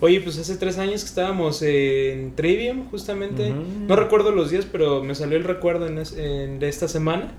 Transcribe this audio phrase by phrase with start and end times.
[0.00, 3.52] Oye, pues hace tres años que estábamos en Trivium, justamente.
[3.52, 7.32] No recuerdo los días, pero me salió el recuerdo en es- en- de esta semana.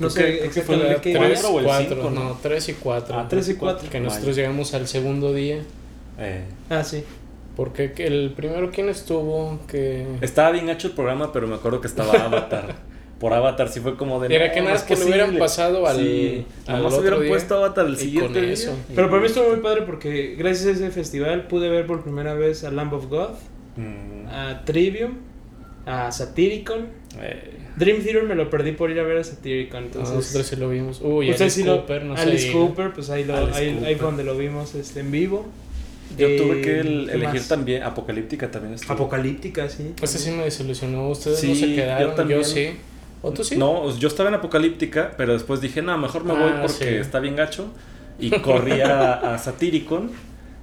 [0.00, 1.50] No Creo sé que- creo que fue el exactamente qué tres día.
[1.50, 2.10] o el ¿no?
[2.10, 3.16] no, 3 y 4.
[3.18, 3.88] Ah, Tres y cuatro.
[3.88, 5.62] Que nosotros llegamos al segundo día.
[6.18, 7.04] Eh, Ah, sí.
[7.56, 9.60] Porque que el primero, ¿quién estuvo?
[9.68, 10.04] Que...
[10.20, 12.74] estaba bien hecho el programa, pero me acuerdo que estaba Avatar.
[13.20, 14.34] Por Avatar sí fue como de.
[14.34, 15.38] Era no, que no nada es que lo hubieran posible.
[15.38, 18.52] pasado al, Sí, al nomás otro hubieran día, puesto Avatar el siguiente con día.
[18.52, 18.76] eso.
[18.94, 22.34] Pero para mí estuvo muy padre porque gracias a ese festival pude ver por primera
[22.34, 23.30] vez a Lamb of God,
[23.76, 25.14] Mm, a Trivium,
[25.86, 26.86] a Satyricon.
[27.20, 29.82] eh, Dream Theater me lo perdí por ir a ver a Satyricon.
[29.82, 31.00] Ah, Entonces, nosotros sí lo vimos.
[31.02, 32.52] Uy, Ustedes Alice sí lo- Cooper, no Alice.
[32.52, 33.96] Cooper, pues ahí, lo, ahí, ahí Cooper.
[33.96, 35.46] fue donde lo vimos este, en vivo.
[36.16, 37.48] Yo Eh, tuve que el- ¿qué elegir más?
[37.48, 37.82] también.
[37.82, 38.92] Apocalíptica también estuvo.
[38.92, 39.92] Apocalíptica, sí.
[40.00, 41.08] Ese sí me desilusionó.
[41.08, 42.10] Ustedes Sí, no se yo quedaron.
[42.10, 42.44] Yo, también.
[42.44, 42.70] sí.
[43.24, 43.56] ¿O tú sí?
[43.56, 46.94] No, yo estaba en Apocalíptica, pero después dije, no, mejor me Ah, voy porque sí.
[46.96, 47.68] está bien gacho.
[48.20, 50.10] Y corrí a, a Satyricon.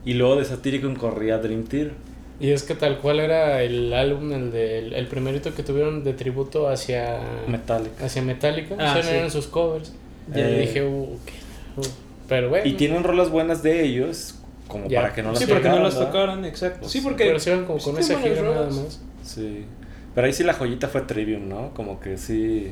[0.06, 1.92] Y luego de Satyricon corrí a Dream Theater.
[2.40, 6.04] Y es que tal cual era el álbum, el, de, el, el primerito que tuvieron
[6.04, 8.06] de tributo hacia Metallica.
[8.06, 8.76] hacia Metallica.
[8.80, 9.16] Ah, Esos sí.
[9.18, 9.94] eran sus covers.
[10.34, 11.34] Y dije, uh, qué-
[11.82, 11.84] uh.
[12.30, 12.66] Pero bueno.
[12.68, 14.36] Y tienen rolas buenas de ellos,
[14.68, 15.02] como Ya.
[15.02, 16.80] para que no las Sí, porque no las tocaron, exacto.
[16.82, 19.02] Pues, Sí, porque Pero se iban como pues, con sí esa gira nada más.
[19.24, 19.66] Sí.
[20.16, 21.74] Pero ahí sí la joyita fue Trivium, ¿no?
[21.74, 22.72] Como que sí.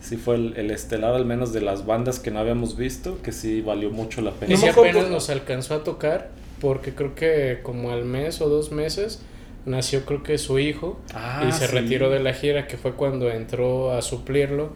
[0.00, 3.32] Sí fue el, el estelar, al menos de las bandas que no habíamos visto, que
[3.32, 4.52] sí valió mucho la pena.
[4.52, 6.28] Y si apenas nos alcanzó a tocar,
[6.60, 9.22] porque creo que como al mes o dos meses
[9.64, 11.72] nació creo que su hijo Ah, y se sí.
[11.72, 14.72] retiró de la gira, que fue cuando entró a suplirlo.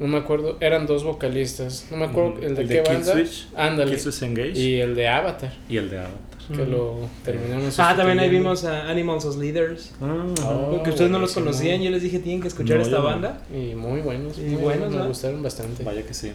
[0.00, 1.86] No me acuerdo, eran dos vocalistas.
[1.92, 3.12] No me acuerdo el de El qué de Kill banda.
[3.12, 3.90] Switch, Ándale.
[3.92, 6.31] Kill Switch Engage Y el de Avatar, y el de Avatar.
[6.48, 9.92] Que lo terminaron Ah, también ahí vimos a Animals as Leaders.
[10.00, 13.04] Oh, Porque ustedes no los conocían, yo les dije tienen que escuchar No, esta no.
[13.04, 13.42] banda.
[13.54, 15.82] Y muy buenos, Y muy buenos, buenos, me gustaron bastante.
[15.84, 16.32] Vaya que sí.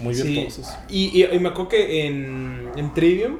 [0.00, 0.22] Muy Sí.
[0.28, 0.66] virtuosos.
[0.88, 3.36] Y, y, y me acuerdo que en, en Trivium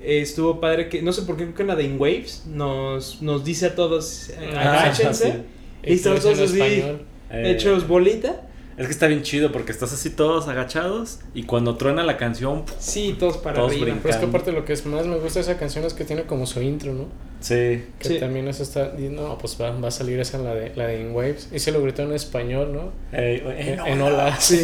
[0.00, 2.44] eh, estuvo padre que, no sé por qué, creo que en la de In Waves
[2.46, 5.38] nos, nos dice a todos, eh, Ah, agáchense, sí.
[5.84, 7.02] y estamos todos así, español.
[7.30, 8.48] Eh, hechos bolita.
[8.76, 12.64] Es que está bien chido porque estás así todos agachados y cuando truena la canción.
[12.78, 13.84] Sí, todos para Todos arriba.
[13.84, 14.02] brincan.
[14.02, 16.04] Pero es que aparte lo que es más me gusta de esa canción es que
[16.04, 17.06] tiene como su intro, ¿no?
[17.40, 17.84] sí.
[17.98, 18.18] Que Sí.
[18.18, 18.92] también eso está.
[18.98, 21.48] No, pues va, va a salir esa la de, la de In Waves.
[21.52, 22.92] Y se lo gritó en español, ¿no?
[23.16, 24.42] En, en olas.
[24.44, 24.62] Sí.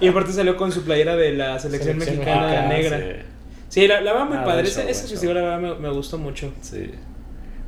[0.00, 2.98] y aparte salió con su playera de la selección, Selección mexicana mexicana, negra.
[2.98, 3.24] Sí.
[3.70, 4.62] Sí, la, la verdad muy Ah, padre.
[4.66, 6.50] Ese, show, ese festival la verdad me, me gustó mucho.
[6.62, 6.90] Sí.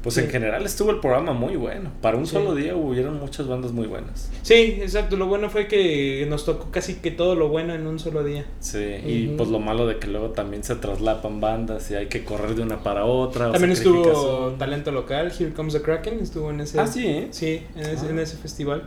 [0.02, 0.22] Pues Sí.
[0.22, 1.90] en general estuvo el programa muy bueno.
[2.00, 2.32] Para un Sí.
[2.32, 4.30] solo día hubieron muchas bandas muy buenas.
[4.42, 5.16] Sí, exacto.
[5.16, 8.46] Lo bueno fue que nos tocó casi que todo lo bueno en un solo día.
[8.60, 12.24] Sí, y pues lo malo de que luego también se traslapan bandas y hay que
[12.24, 13.48] correr de una para otra.
[13.50, 16.80] o También estuvo talento local, Here Comes the Kraken, estuvo en ese.
[16.80, 17.28] Ah, sí, ¿eh?
[17.30, 18.10] Sí, en ese, Ah.
[18.10, 18.84] en ese festival.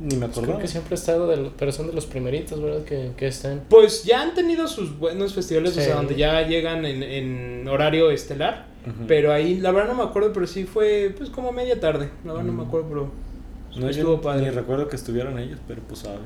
[0.00, 2.84] Ni me Pues creo que siempre ha estado, de, pero son de los primeritos, ¿verdad?
[2.84, 3.62] Que, que están.
[3.68, 8.10] Pues ya han tenido sus buenos festivales, o sea, donde ya llegan en, en horario
[8.12, 8.66] estelar.
[9.08, 12.10] Pero ahí, la verdad no me acuerdo, pero sí fue pues como media tarde.
[12.24, 13.10] La verdad no me acuerdo, pero
[13.80, 14.42] No, estuvo yo padre.
[14.44, 16.18] ni recuerdo que estuvieron ellos, pero pues sabe.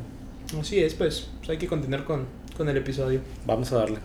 [0.60, 2.24] así es, pues, pues hay que continuar con,
[2.56, 3.20] con el episodio.
[3.46, 3.98] Vamos a darle.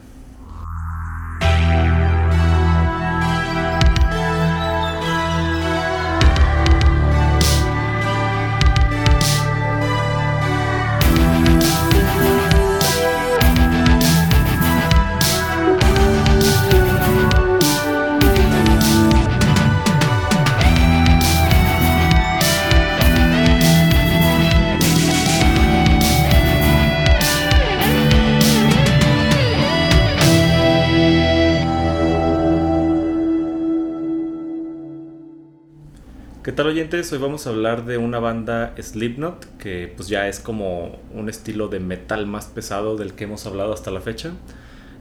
[36.54, 37.12] Tal oyentes?
[37.12, 41.68] Hoy vamos a hablar de una banda Slipknot, que pues ya es como un estilo
[41.68, 44.32] de metal más pesado del que hemos hablado hasta la fecha.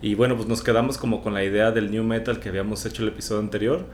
[0.00, 3.02] Y bueno, pues nos quedamos como con la idea del new metal que habíamos hecho
[3.02, 3.84] el episodio anterior.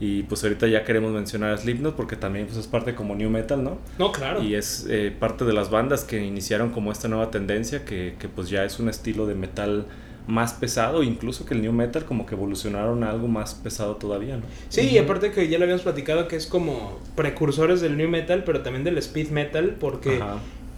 [0.00, 3.30] Y pues ahorita ya queremos mencionar a Slipknot porque también pues, es parte como new
[3.30, 3.78] metal, ¿no?
[3.96, 4.42] No, claro.
[4.42, 8.28] Y es eh, parte de las bandas que iniciaron como esta nueva tendencia, que, que
[8.28, 9.86] pues ya es un estilo de metal
[10.26, 14.36] más pesado, incluso que el new metal como que evolucionaron a algo más pesado todavía,
[14.36, 14.42] ¿no?
[14.70, 18.42] Sí, y aparte que ya lo habíamos platicado que es como precursores del new metal,
[18.44, 20.20] pero también del speed metal, porque,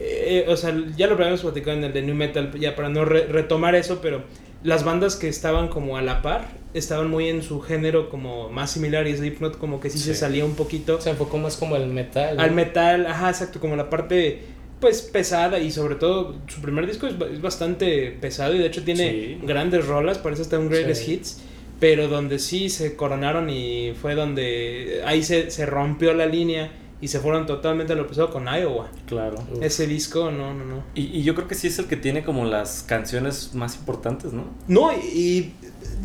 [0.00, 3.04] eh, o sea, ya lo habíamos platicado en el de new metal, ya para no
[3.04, 4.22] re- retomar eso, pero
[4.62, 8.70] las bandas que estaban como a la par, estaban muy en su género como más
[8.72, 11.86] similar y Slipknot como que sí, se salía un poquito Se enfocó más como el
[11.86, 12.36] metal.
[12.36, 12.42] ¿no?
[12.42, 14.42] al metal, ajá, exacto, como la parte
[14.80, 18.82] pues pesada y sobre todo su primer disco es, es bastante pesado y de hecho
[18.84, 19.38] tiene Sí.
[19.46, 21.12] grandes rolas, parece hasta un greatest Sí.
[21.14, 21.38] hits,
[21.80, 26.70] pero donde sí se coronaron y fue donde ahí se, se rompió la línea
[27.00, 28.90] y se fueron totalmente a lo pesado con Iowa.
[29.06, 29.36] Claro.
[29.52, 29.62] Uf.
[29.62, 30.82] Ese disco, no, no, no.
[30.94, 34.32] Y, y yo creo que sí es el que tiene como las canciones más importantes,
[34.32, 34.44] ¿no?
[34.68, 35.54] No, y, y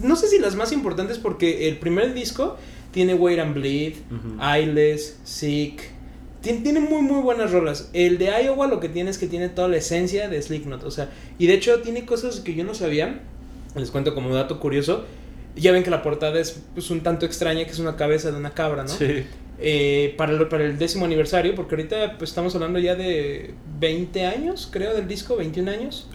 [0.03, 2.57] no sé si las más importantes porque el primer disco
[2.91, 4.43] tiene Wait and Bleed, Ujú.
[4.43, 5.91] Eyeless, Sick.
[6.41, 7.89] Tiene, tiene muy, muy buenas rolas.
[7.93, 10.83] El de Iowa lo que tiene es que tiene toda la esencia de Slipknot.
[10.83, 13.21] O sea, y de hecho tiene cosas que yo no sabía.
[13.75, 15.05] Les cuento como dato curioso.
[15.55, 18.37] Ya ven que la portada es pues, un tanto extraña, que es una cabeza de
[18.37, 18.89] una cabra, ¿no?
[18.89, 19.23] Sí.
[19.63, 24.25] Eh, para, el, para el décimo aniversario, porque ahorita pues, estamos hablando ya de 20
[24.25, 26.07] años, creo, del disco, 21 años.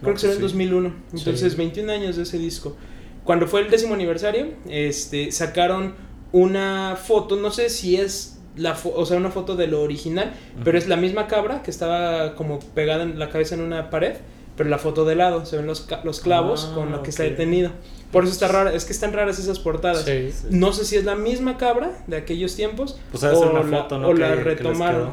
[0.00, 0.94] Creo que será en 2001.
[1.12, 1.58] Entonces, Sí.
[1.58, 2.76] 21 años de ese disco.
[3.24, 5.94] Cuando fue el décimo aniversario, este, sacaron
[6.32, 10.78] una foto, no sé si es la o sea, una foto de lo original, pero
[10.78, 14.14] es la misma cabra que estaba como pegada en la cabeza en una pared,
[14.56, 17.24] pero la foto de lado, se ven los, los clavos Ah, con lo que está
[17.24, 17.70] detenido.
[18.12, 20.04] Por eso está rara, es que están raras esas portadas.
[20.04, 20.30] Sí.
[20.50, 24.08] No sé si es la misma cabra de aquellos tiempos Pues una la, foto, ¿no?
[24.10, 25.10] o que- la retomaron.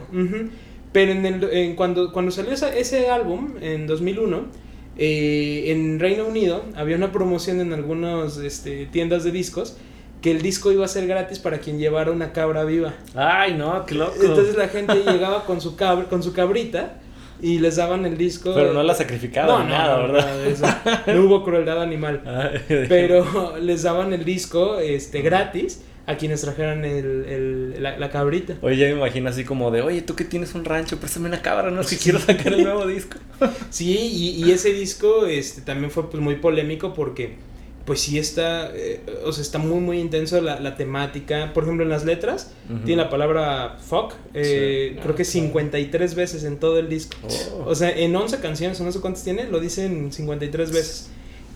[0.93, 4.41] Pero en el, en cuando, cuando salió esa- ese álbum, en 2001,
[4.97, 9.77] eh, en Reino Unido había una promoción en algunas este, tiendas de discos
[10.21, 12.94] que el disco iba a ser gratis para quien llevara una cabra viva.
[13.15, 14.13] Ay, no, qué loco.
[14.21, 17.00] Entonces la gente llegaba con su, cabra, con su cabrita
[17.41, 18.53] y les daban el disco.
[18.53, 20.38] Pero no la sacrificaba ni nada, ¿verdad?
[20.62, 21.03] nada.
[21.07, 22.21] No hubo crueldad animal.
[22.69, 28.09] Ay, Pero les daban el disco este, gratis a quienes trajeran el, el- la, la
[28.12, 28.56] cabrita.
[28.62, 31.41] Oye, ya me imagino así como de, oye, tú que tienes un rancho, préstame una
[31.41, 33.17] cabra, no es que quiero sacar el nuevo disco.
[33.69, 37.35] Sí, y, y ese disco este, también fue pues, muy polémico porque,
[37.85, 41.51] pues sí está, eh, o sea, está muy, muy intenso la, la temática.
[41.53, 42.53] Por ejemplo, en las letras
[42.85, 44.99] tiene la palabra fuck, eh, Sí.
[45.01, 45.25] creo que Ah, claro.
[45.25, 47.17] 53 veces en todo el disco.
[47.57, 47.65] Oh.
[47.69, 51.09] O sea, en 11 canciones, o no sé cuántas tiene, lo dicen 53 veces.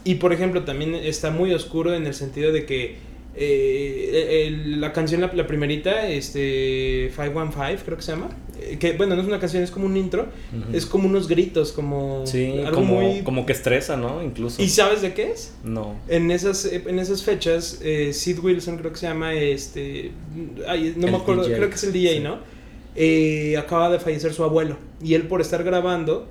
[0.04, 2.96] Y por ejemplo, también está muy oscuro en el sentido de que
[3.38, 8.30] eh, la canción, la, la primerita, este, 515, creo que se llama,
[8.80, 10.28] que bueno, no es una canción, es como un intro,
[10.74, 13.22] es como unos gritos, como Sí, algo como, muy...
[13.22, 14.24] como que estresa, ¿no?
[14.24, 14.62] Incluso.
[14.62, 15.54] ¿Y sabes de qué es?
[15.64, 15.96] No.
[16.08, 20.12] En esas, en esas fechas, eh, Sid Wilson creo que se llama, este,
[20.68, 22.20] ay, no El me acuerdo, DJ, creo que es el DJ, sí.
[22.22, 22.40] ¿no?
[22.96, 26.30] Eh, acaba de fallecer su abuelo y él por estar grabando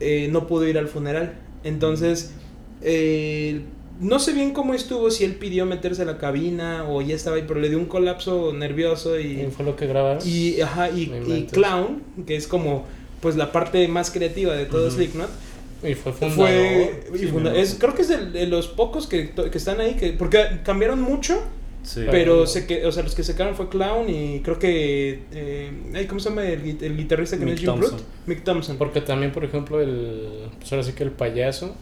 [0.00, 1.38] eh, no pudo ir al funeral.
[1.64, 2.32] Entonces,
[2.82, 3.62] eh,
[4.00, 7.36] no sé bien cómo estuvo, si él pidió meterse a la cabina o ya estaba
[7.36, 10.22] ahí, pero le dio un colapso nervioso ¿Y y, fue lo que grabaron?
[10.26, 11.46] y, ajá, y, No.
[11.50, 12.86] Clown, que es como
[13.20, 14.96] pues la parte más creativa de todo Ujú.
[14.96, 15.28] Slipknot,
[15.82, 16.36] Y fue fundador.
[16.36, 17.56] fue y Sí, funda- no.
[17.56, 21.00] es, creo que es de, de los pocos que, que están ahí que porque cambiaron
[21.00, 21.40] mucho
[21.84, 22.02] Sí.
[22.10, 26.06] pero sé que o sea los que se quedaron fue Clown y creo que eh,
[26.08, 27.90] cómo se llama el, gui- el guitarrista que no Mick es Jim Thompson.
[27.96, 30.50] Brute Mick Thompson Porque también, por ejemplo, el.
[30.58, 31.74] Pues ahora sí que el payaso,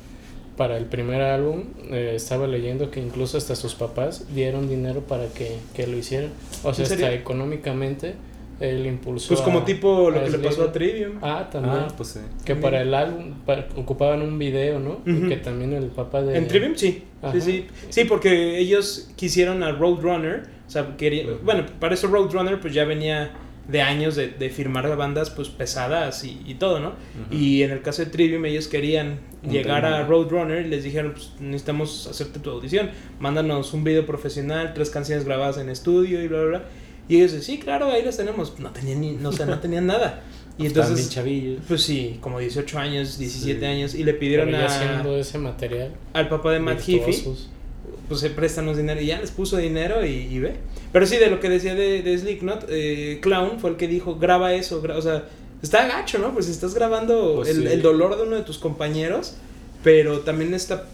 [0.56, 5.26] para el primer álbum, eh, estaba leyendo que incluso hasta sus papás dieron dinero para
[5.28, 6.30] que, que lo hicieran.
[6.64, 8.14] O sea, ¿En hasta económicamente,
[8.58, 9.28] él impulsó.
[9.28, 10.72] pues como a- tipo lo que le pasó a.
[10.72, 11.74] Trivium Ah, también.
[11.76, 12.20] Ah, pues sí.
[12.44, 12.60] que también.
[12.62, 15.04] para el álbum para- ocupaban un video, ¿no?
[15.04, 16.36] Que también el papá de.
[16.38, 17.32] en Trivium sí Ajá.
[17.34, 22.60] sí sí sí porque ellos quisieron a Roadrunner o sea quería, bueno para eso Roadrunner
[22.60, 23.30] pues ya venía
[23.68, 26.92] de años de, de firmar bandas pues pesadas y, y todo, ¿no?
[27.30, 29.98] Y en el caso de Trivium ellos querían Un llegar tema.
[29.98, 34.90] a Roadrunner y les dijeron, pues necesitamos hacerte tu audición, mándanos un video profesional, tres
[34.90, 36.64] canciones grabadas en estudio y bla, bla, bla.
[37.08, 38.58] Y ellos sí, claro, ahí las tenemos.
[38.58, 40.22] No tenían ni, no, o sea, no tenían nada.
[40.58, 41.60] Y bien entonces, chavillos.
[41.68, 43.64] pues sí, como 18 años, 17 Sí.
[43.66, 44.66] años, y le pidieron a,
[45.18, 45.92] ese material.
[46.14, 47.24] al papá de Matt Heafy.
[48.08, 50.54] Pues se préstanos dinero y ya les puso dinero y, y ve.
[50.92, 54.16] Pero sí, de lo que decía de, de Slipknot, eh, Clown fue el que dijo,
[54.16, 55.24] graba eso, gra- o sea,
[55.62, 56.32] está gacho, ¿no?
[56.32, 57.68] Pues estás grabando Pues el, sí.
[57.72, 59.34] el dolor de uno de tus compañeros,
[59.82, 60.84] pero también está,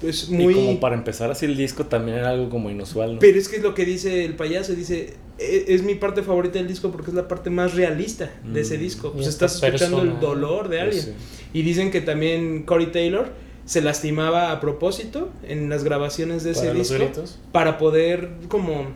[0.00, 0.52] pues muy...
[0.52, 3.18] Y como para empezar así el disco también era algo como inusual, ¿no?
[3.20, 6.58] Pero es que es lo que dice el payaso, dice, "E- es mi parte favorita
[6.58, 8.80] del disco porque es la parte más realista de ese Mm.
[8.80, 9.08] disco.
[9.08, 11.04] Y Pues estás escuchando el persona, dolor de Pues alguien.
[11.04, 11.48] sí.
[11.54, 13.32] Y dicen que también Corey Taylor
[13.64, 18.86] se lastimaba a propósito en las grabaciones de ese Para disco para poder como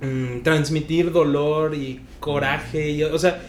[0.00, 3.40] mm, transmitir dolor y coraje y, o sea,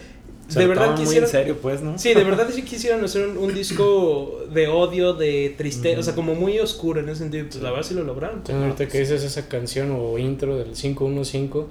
[0.48, 1.98] Se de verdad quisieron en serio, pues, ¿no?
[1.98, 6.14] Sí, de verdad sí quisieron hacer un, un disco de odio, de tristeza, o sea,
[6.14, 8.42] como muy oscuro en ese sentido, pues la verdad sí lo lograron.
[8.48, 11.66] Ahorita que dices esa canción o intro del 515,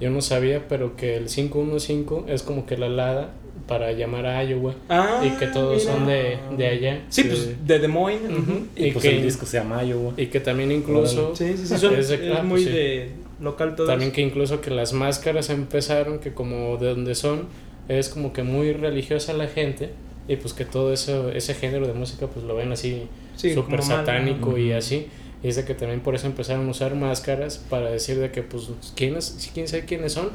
[0.00, 3.34] yo no sabía, pero que el 515 es como que la alada
[3.66, 5.92] para llamar a Iowa Ah, y que todos mira.
[5.92, 7.00] son de, de allá.
[7.08, 7.28] Sí, Sí.
[7.28, 8.30] pues de Des Moines.
[8.76, 10.12] Y, Y pues que- el disco se llama Iowa.
[10.16, 12.70] Y que también incluso, Sí, sí, sí, son, Es es, de- ah, muy pues sí.
[12.70, 13.86] de local todo.
[13.86, 17.46] también que incluso que las máscaras empezaron, que como de donde son,
[17.88, 19.90] es como que muy religiosa la gente.
[20.28, 23.78] Y pues que todo eso, ese género de música pues lo ven así Sí, súper
[23.78, 24.58] mal, satánico ¿no?
[24.58, 25.08] y así.
[25.42, 28.42] Y es de que también por eso empezaron a usar máscaras para decir de que
[28.42, 30.28] pues quiénes, quién sabe quiénes son,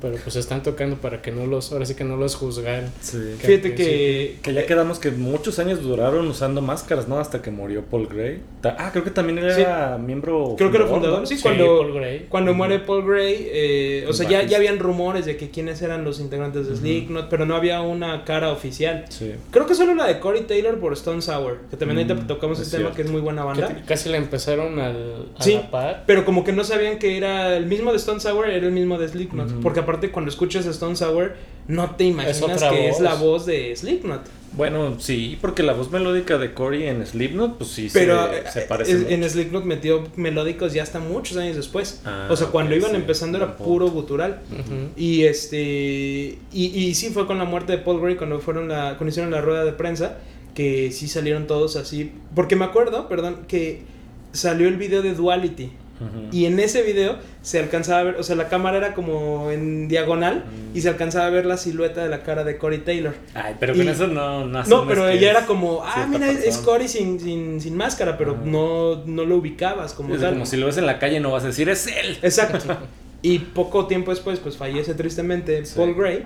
[0.00, 2.90] pero pues están tocando para que no los, ahora sí que no los juzgaran.
[3.00, 3.18] Sí.
[3.38, 4.36] Fíjate que...
[4.42, 7.18] Que ya quedamos que muchos años duraron usando máscaras, ¿no?
[7.18, 8.40] Hasta que murió Paul Gray.
[8.64, 10.54] Ah, creo que también era miembro.
[10.58, 11.26] Creo que era fundador, ¿no?
[11.26, 12.26] sí, Sí, cuando, Paul Gray.
[12.28, 16.04] cuando muere Paul Gray, eh, o sea, ya, ya habían rumores de que quiénes eran
[16.04, 16.80] los integrantes de Ujú.
[16.82, 19.04] Slipknot, pero no había una cara oficial.
[19.08, 19.32] Sí.
[19.50, 22.72] Creo que solo la de Corey Taylor por Stone Sour, que también ahorita tocamos es
[22.72, 23.82] el tema, que es muy buena banda.
[23.86, 25.54] casi le empezaron al, a Sí.
[25.54, 26.04] la par.
[26.06, 28.98] Pero como que no sabían que era el mismo de Stone Sour, era el mismo
[28.98, 29.50] de Slipknot.
[29.50, 29.60] Ujú.
[29.60, 31.34] Porque aparte cuando escuchas Stone Sour,
[31.68, 34.22] no te imaginas que es la voz de Slipknot.
[34.56, 38.42] Bueno, sí, porque la voz melódica de Corey en Slipknot, pues sí Pero se, eh,
[38.52, 38.92] se parece.
[38.92, 39.10] es- mucho.
[39.14, 42.02] en Slipknot metió melódicos ya hasta muchos años después.
[42.04, 44.40] Ah, o sea, cuando iban sí, empezando era puro gutural.
[44.96, 48.96] Y este y, y sí fue con la muerte de Paul Gray cuando fueron la
[48.96, 50.18] cuando hicieron la rueda de prensa
[50.54, 53.82] que sí salieron todos así, porque me acuerdo, perdón, que
[54.32, 55.72] salió el video de Duality
[56.32, 59.86] Y en ese video se alcanzaba a ver, o sea, la cámara era como en
[59.88, 60.76] diagonal Mm.
[60.76, 63.14] y se alcanzaba a ver la silueta de la cara de Corey Taylor.
[63.34, 66.58] Ay, pero y- con eso no, no No, pero ella era como, ah, mira, es.
[66.58, 70.32] Corey sin, sin, sin máscara, pero no, no lo ubicabas como Es tal.
[70.32, 72.18] como si lo ves en la calle no vas a decir es él.
[72.22, 72.76] Exacto.
[73.22, 75.74] y poco tiempo después, pues fallece tristemente Sí.
[75.76, 76.24] Paul Gray.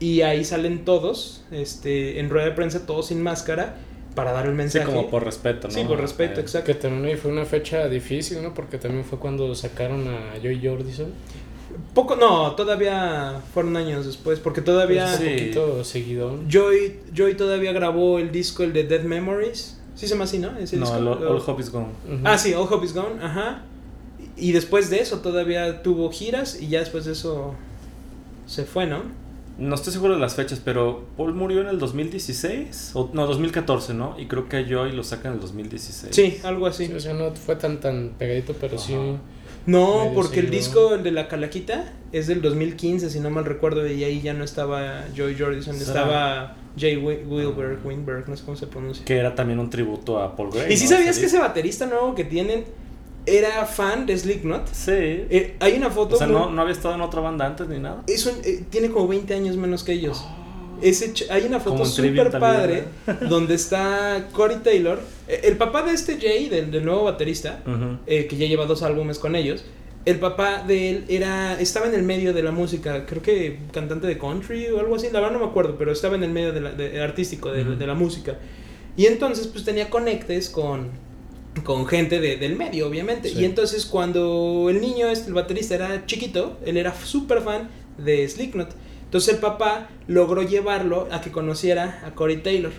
[0.00, 3.76] Y ahí salen todos, este, en rueda de prensa, todos sin máscara,
[4.14, 4.86] para dar el Sí, mensaje.
[4.86, 5.74] como por respeto, ¿no?
[5.74, 6.66] Sí, por respeto, Eh, exacto.
[6.66, 8.52] Que también ahí fue una fecha difícil, ¿no?
[8.54, 11.12] Porque también fue cuando sacaron a Joy Jordison.
[11.94, 15.24] Poco, no, todavía fueron años después, porque todavía Pues, Sí.
[15.26, 16.48] Un poquito seguidón.
[16.50, 19.78] Joy, Joy todavía grabó el disco, el de Dead Memories.
[19.94, 20.56] Sí se llama así, ¿no?
[20.58, 20.96] Ese No, disco.
[20.98, 21.88] All, All Hope is Gone.
[22.06, 22.20] Ujú.
[22.24, 23.62] Ah, sí, All Hope is Gone, ajá.
[24.36, 27.54] Y después de eso todavía tuvo giras y ya después de eso
[28.46, 29.02] se fue, ¿no?
[29.58, 32.92] No estoy seguro de las fechas, pero Paul murió en el 2016.
[32.94, 34.14] O, no, 2014, ¿no?
[34.18, 36.14] Y creo que a Joy lo sacan en el 2016.
[36.14, 36.86] Sí, algo así.
[36.86, 38.94] Sí, o sea, no fue tan tan pegadito, pero sí.
[39.66, 43.86] No, porque el disco, el de la Calaquita, es del 2015, si no mal recuerdo,
[43.86, 47.84] y ahí ya no estaba Joy Jordison, estaba Jay Wi- Wilberg.
[47.84, 49.04] Winberg, no sé cómo se pronuncia.
[49.04, 50.72] Que era también un tributo a Paul Gray.
[50.72, 50.90] ¿Y si ¿no?
[50.92, 52.64] sabías que ese baterista nuevo que tienen
[53.36, 54.68] era fan de Slipknot?
[54.72, 54.90] Sí.
[54.92, 56.14] Eh, hay una foto...
[56.14, 58.02] o sea, muy- no, no había estado en otra banda antes ni nada.
[58.06, 60.24] es un- eh, tiene como 20 años menos que ellos.
[60.80, 62.84] Ese ch- hay una foto súper también, padre
[63.28, 67.60] donde está Corey Taylor, eh, el papá de este Jay, del, del nuevo baterista,
[68.06, 69.64] eh, que ya lleva dos álbumes con ellos.
[70.04, 74.06] El papá de él era estaba en el medio de la música, creo que cantante
[74.06, 76.52] de country o algo así, la verdad no me acuerdo, pero estaba en el medio
[76.52, 78.38] de la- de- artístico de, de la música.
[78.96, 80.90] Y entonces pues tenía conectes con,
[81.64, 83.28] con gente de- del medio, obviamente.
[83.30, 83.40] Sí.
[83.40, 88.28] Y entonces cuando el niño, este, el baterista, era chiquito, él era súper fan de
[88.28, 88.70] Slipknot.
[89.04, 92.72] Entonces el papá logró llevarlo a que conociera a Corey Taylor.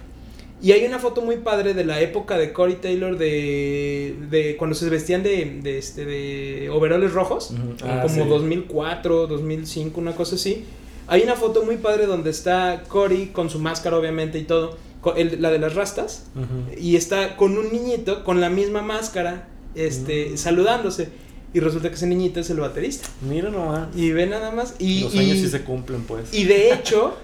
[0.61, 4.75] Y hay una foto muy padre de la época de Corey Taylor de, de cuando
[4.75, 7.53] se vestían de, de, este, de overoles rojos.
[7.83, 8.29] Ah, como sí.
[8.29, 10.65] 2004, 2005, una cosa así.
[11.07, 14.77] Hay una foto muy padre donde está Corey con su máscara obviamente y todo,
[15.15, 16.79] el- la de las rastas, Ujú.
[16.79, 20.37] y está con un niñito con la misma máscara, este, Mm.
[20.37, 21.09] saludándose.
[21.53, 23.07] Y resulta que ese niñito es el baterista.
[23.27, 23.87] Mira nomás.
[23.95, 24.75] Y ve nada más.
[24.77, 26.31] Y, Los y- sí se cumplen, pues.
[26.33, 27.15] y de hecho,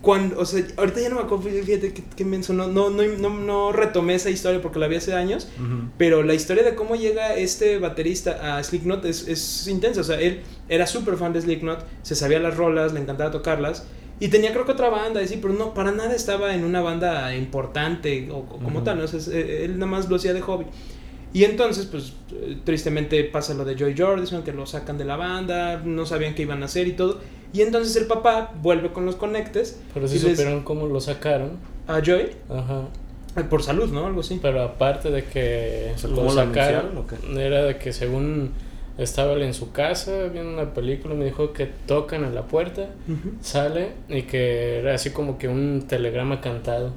[0.00, 3.30] cuando, o sea, ahorita ya no me acuerdo, fíjate que, que menso, no, no, no,
[3.30, 5.88] no, retomé esa historia porque la vi hace años, Ujú.
[5.98, 10.20] pero la historia de cómo llega este baterista a Slipknot es, es intensa, o sea,
[10.20, 13.84] él era súper fan de Slipknot, se sabía las rolas, le encantaba tocarlas,
[14.24, 16.80] y tenía creo que otra banda, y sí, pero no, para nada estaba en una
[16.80, 19.04] banda importante o, o como tal, ¿no?
[19.04, 20.66] O sea, es- eh, él nada más lo hacía de hobby.
[21.34, 25.16] Y entonces, pues, eh, tristemente pasa lo de Joy Jordison, que lo sacan de la
[25.16, 27.20] banda, no sabían qué iban a hacer y todo.
[27.54, 31.52] Y entonces el papá vuelve con los conectes Pero sí les- supieron cómo lo sacaron.
[31.88, 32.82] a Joy, Ajá.
[33.36, 34.06] eh, por salud, ¿no?
[34.06, 34.38] Algo así.
[34.42, 38.52] Pero aparte de que O sea, lo ¿cómo lo sacaron, o era de que según
[38.98, 42.88] estaba él en su casa viendo una película, me dijo que tocan a la puerta,
[43.40, 46.90] sale y que era así como que un telegrama cantado.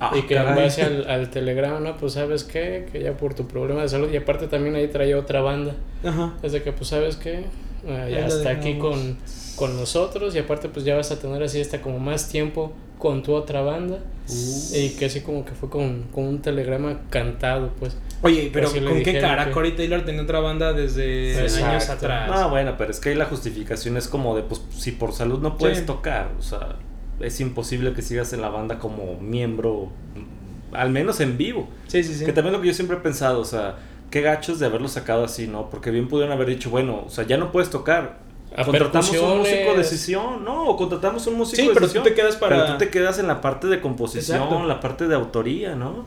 [0.00, 3.34] Ah, y que en base al, al telegrama, no, pues sabes qué, que ya por
[3.34, 6.34] tu problema de salud, y aparte también ahí traía otra banda, Ajá.
[6.42, 7.44] es de que pues sabes qué,
[7.88, 9.16] Ah, ya la está aquí con,
[9.58, 13.22] con nosotros y aparte pues ya vas a tener así hasta como más tiempo con
[13.22, 13.98] tu otra banda
[14.30, 14.76] Uh.
[14.76, 18.82] y que así como que fue con, con un telegrama cantado pues Oye, pero Pues
[18.82, 19.46] ¿con qué cara?
[19.46, 21.66] que- Corey Taylor tenía otra banda desde Exacto.
[21.66, 22.30] años atrás.
[22.34, 25.38] Ah, bueno, pero es que ahí la justificación es como de, pues, si por salud
[25.38, 25.86] no puedes Sí.
[25.86, 26.76] tocar, o sea,
[27.20, 31.68] es imposible que sigas en la banda como miembro, mm, al menos en vivo.
[31.86, 32.24] Sí, sí, sí.
[32.26, 33.76] Que también lo que yo siempre he pensado, o sea,
[34.10, 35.70] qué gachos de haberlo sacado así, ¿no?
[35.70, 38.18] Porque bien pudieron haber dicho, bueno, o sea, ya no puedes tocar.
[38.56, 41.92] A contratamos un músico de sesión, no, o contratamos un músico Sí, de pero tú
[41.92, 42.04] sesión.
[42.04, 44.64] te quedas para- Pero tú te quedas en la parte de composición, Exacto.
[44.66, 46.06] la parte de autoría, ¿no?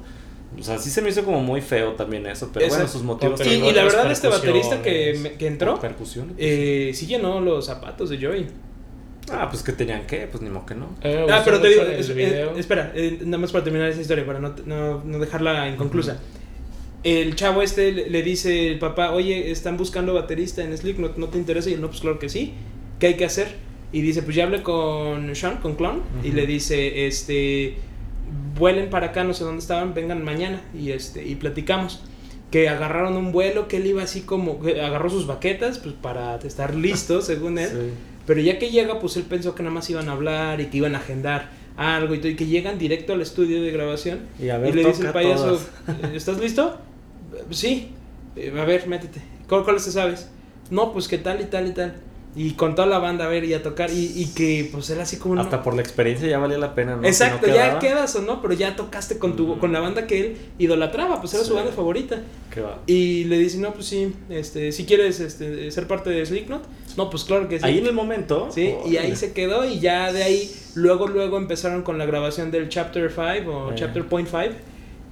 [0.59, 3.39] O sea, sí se me hizo como muy feo también eso, pero bueno, sus motivos
[3.39, 6.35] Y, también y la verdad, este baterista que, que entró, percusiones.
[6.37, 8.47] eh, sí llenó los zapatos de Joey.
[9.31, 10.87] Ah, pues que tenían que, pues ni modo que no.
[11.03, 14.25] Ah, gustó pero te digo, es- eh, espera, eh, nada más para terminar esa historia,
[14.25, 16.17] para no, no, no dejarla inconclusa.
[17.03, 21.37] El chavo este le, dice el papá, oye, están buscando baterista en Slipknot, ¿no te
[21.39, 21.69] interesa?
[21.69, 22.53] Y él, no, pues claro que sí.
[22.99, 23.55] ¿Qué hay que hacer?
[23.91, 27.75] Y dice, pues ya hablé con Sean, con Clon, y le dice, este,
[28.57, 32.01] vuelen para acá, no sé dónde estaban, vengan mañana, y este, y platicamos.
[32.51, 36.75] Que agarraron un vuelo, que él iba así como, agarró sus baquetas, pues para estar
[36.75, 37.69] listo, según él.
[37.69, 37.77] Sí.
[38.27, 40.77] Pero ya que llega, pues él pensó que nada más iban a hablar y que
[40.77, 44.19] iban a agendar algo y todo, y que llegan directo al estudio de grabación.
[44.39, 45.45] Y a Y, ver, le dice el payaso,
[45.87, 46.03] todas.
[46.03, 46.77] "Eh, ¿estás listo?
[47.33, 47.89] "Eh, Sí.
[48.35, 49.21] "Eh, A ver, métete.
[49.47, 50.29] ¿Cuál- ¿Cuáles te sabes?
[50.69, 51.95] No, pues que tal y tal y tal.
[52.33, 53.91] Y con toda la banda a ver y a tocar.
[53.91, 55.35] Y, y que pues él así como...
[55.35, 57.05] no- Hasta por la experiencia ya valía la pena, ¿no?
[57.05, 60.07] Exacto, Si no ya quedas o no, pero ya tocaste con, tu, con la banda
[60.07, 62.21] que él idolatraba, pues era su banda favorita.
[62.49, 62.79] que va.
[62.87, 66.61] Y le dice, no, pues sí, este, si quieres este, ser parte de Slipknot,
[66.95, 67.65] no, pues claro que sí.
[67.65, 68.47] Ahí en el momento.
[68.49, 72.49] Sí, y ahí se quedó y ya de ahí luego luego empezaron con la grabación
[72.49, 73.75] del Chapter 5 o Eh.
[73.75, 74.41] Chapter Point 5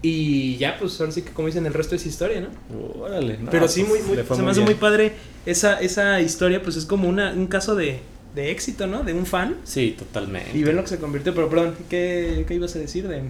[0.01, 3.01] y ya pues ahora sí que como dicen el resto es historia, ¿no?
[3.03, 3.37] Órale.
[3.37, 5.13] no, Pero sí pues, muy, muy se me hace muy padre
[5.45, 7.99] esa esa historia pues es como una, un caso de,
[8.35, 9.03] de éxito, ¿no?
[9.03, 10.57] De un fan Sí, totalmente.
[10.57, 13.23] y ven lo que se convirtió, pero perdón, ¿qué, qué ibas a decir de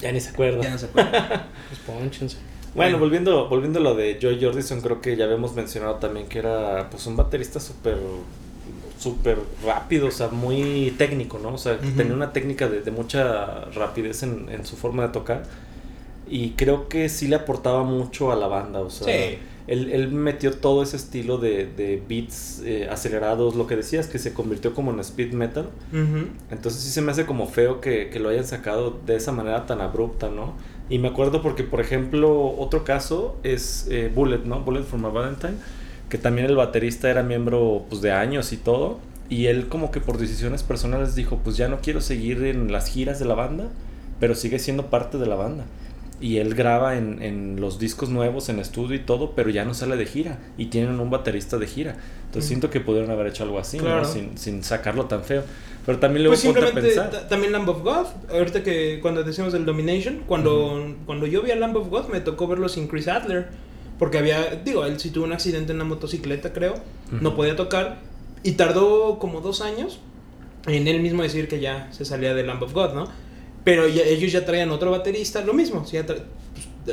[0.00, 0.62] Ya ni se acuerda.
[0.62, 1.46] ya no se acuerda.
[1.86, 1.96] Pues.
[1.96, 2.36] Bueno,
[2.74, 2.98] Bueno.
[2.98, 6.88] volviendo, volviendo a lo de Joy Jordison, creo que ya habíamos mencionado también que era
[6.90, 7.96] pues un baterista súper
[9.02, 11.54] súper rápido, o sea, muy técnico, ¿no?
[11.54, 15.42] O sea, tenía una técnica de, de mucha rapidez en, en su forma de tocar.
[16.28, 19.38] Y creo que sí le aportaba mucho a la banda, o sea, Sí.
[19.66, 24.18] él, él metió todo ese estilo de, de beats eh, acelerados, lo que decías, que
[24.18, 25.68] se convirtió como en speed metal.
[26.50, 29.66] Entonces sí se me hace como feo que, que lo hayan sacado de esa manera
[29.66, 30.54] tan abrupta, ¿no?
[30.88, 34.60] Y me acuerdo porque, por ejemplo, otro caso es eh, Bullet, ¿no?
[34.60, 35.54] Bullet from a Valentine,
[36.08, 38.98] que también el baterista era miembro pues de años y todo.
[39.28, 42.88] Y él como que por decisiones personales dijo, pues ya no quiero seguir en las
[42.88, 43.68] giras de la banda,
[44.20, 45.64] pero sigue siendo parte de la banda.
[46.20, 49.74] Y él graba en, en los discos nuevos, en estudio y todo, pero ya no
[49.74, 50.38] sale de gira.
[50.56, 51.96] Y tienen un baterista de gira.
[52.26, 52.48] Entonces Mm.
[52.48, 53.84] siento que pudieron haber hecho algo así, ¿no?
[53.84, 54.04] Claro.
[54.04, 55.42] Sin, sin sacarlo tan feo.
[55.84, 57.10] Pero también luego Pues a simplemente pensar.
[57.10, 61.50] ta- también Lamb of God, ahorita que cuando decimos el Domination, cuando, cuando yo vi
[61.50, 63.48] a Lamb of God me tocó verlo sin Chris Adler,
[64.02, 66.74] porque había, digo, él sí tuvo un accidente en la motocicleta creo,
[67.12, 67.36] no Ujú.
[67.36, 68.00] podía tocar
[68.42, 70.00] y tardó como dos años
[70.66, 73.04] en él mismo decir que ya se salía de Lamb of God, ¿no?
[73.62, 76.20] Pero ya- ellos ya traían otro baterista, lo mismo, sí, ya pues,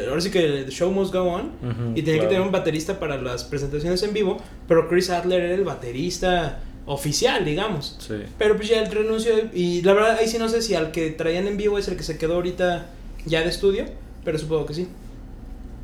[0.08, 1.46] ahora sí que the show must go on.
[1.64, 2.30] Ujú, Y tenía que claro.
[2.30, 7.44] tener un baterista para las presentaciones en vivo, pero Chris Adler era el baterista oficial,
[7.44, 7.96] digamos.
[8.08, 8.18] Sí.
[8.38, 11.10] Pero pues ya él renunció y la verdad ahí sí no sé si al que
[11.10, 12.86] traían en vivo es el que se quedó ahorita
[13.26, 13.86] ya de estudio,
[14.24, 14.88] pero supongo que sí.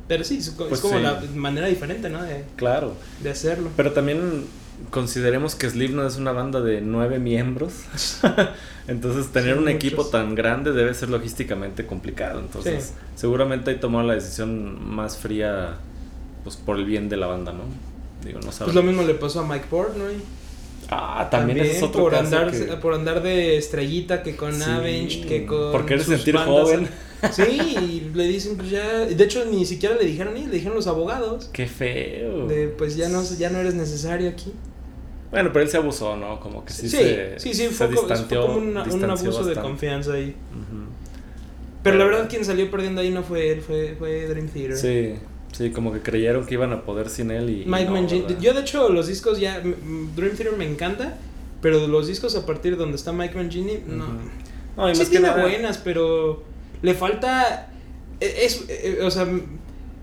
[0.08, 1.02] Pero sí, es, Pues como sí.
[1.02, 2.22] la manera diferente, ¿no?
[2.22, 2.94] De, Claro.
[3.22, 3.70] de hacerlo.
[3.76, 4.44] Pero también
[4.90, 7.72] consideremos que Slipknot es una banda de nueve miembros.
[8.88, 9.74] Entonces tener un muchos.
[9.76, 12.38] equipo tan grande debe ser logísticamente complicado.
[12.40, 12.92] Entonces Sí.
[13.16, 15.76] seguramente ahí tomó la decisión más fría
[16.44, 17.64] pues por el bien de la banda, ¿no?
[18.24, 18.74] Digo, no Pues sabemos.
[18.76, 20.14] lo mismo le pasó a Mike Portnoy.
[20.88, 24.62] Ah, también, es otro por caso andar, que- por andar de estrellita que con.
[24.62, 26.88] Avenged, que con Por querer sus sentir joven.
[27.32, 30.74] Sí, y le dicen pues ya, de hecho ni siquiera le dijeron ni, le dijeron
[30.76, 31.50] los abogados.
[31.52, 32.46] Qué feo.
[32.46, 34.52] De, pues ya no, ya no eres necesario aquí.
[35.30, 36.38] Bueno, pero él se abusó, ¿no?
[36.40, 39.54] Como que sí, Sí, se, sí, sí, fue, co- fue como una- un abuso de
[39.56, 40.34] confianza ahí.
[41.82, 44.76] Pero la verdad quien salió perdiendo ahí no fue él, fue, fue Dream Theater.
[44.76, 45.14] Sí,
[45.52, 47.64] sí, como que creyeron que iban a poder sin él y...
[47.66, 48.40] Mike no.
[48.40, 51.16] Yo de hecho los discos ya, Dream Theater me encanta,
[51.62, 54.04] pero los discos a partir de donde está Mike Mangini, no.
[54.04, 54.12] Ujú.
[54.76, 56.42] No, y sí más que tiene nada, buenas, pero
[56.86, 57.68] le falta...
[58.20, 59.26] e- Es, e- o sea,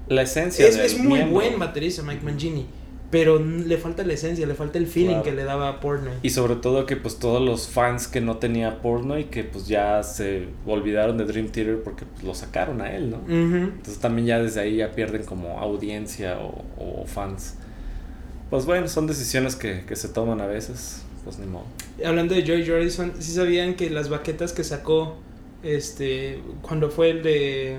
[0.09, 1.35] la esencia es, es muy miembro.
[1.35, 2.65] buen baterista Mike Mangini,
[3.09, 5.23] pero le falta la esencia, le falta el feeling Claro.
[5.23, 6.13] que le daba a Portnoy.
[6.23, 9.67] Y sobre todo que pues todos los fans que no tenía porno y que pues
[9.67, 13.17] ya se olvidaron de Dream Theater porque pues, lo sacaron a él, ¿no?
[13.17, 13.55] Ujú.
[13.71, 17.55] Entonces también ya desde ahí ya pierden como audiencia o, o fans.
[18.49, 21.65] Pues bueno, son decisiones que, que se toman a veces, pues ni modo.
[22.05, 25.15] Hablando de Joy Jordison, ¿sí sabían que las baquetas que sacó
[25.63, 27.77] este cuando fue el de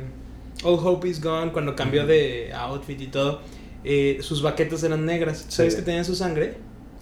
[0.63, 3.41] All Hope Is Gone, cuando cambió de outfit y todo,
[3.85, 5.45] eh, sus baquetas eran negras?
[5.49, 5.79] ¿Sabes Sí.
[5.81, 6.55] que tenían su sangre?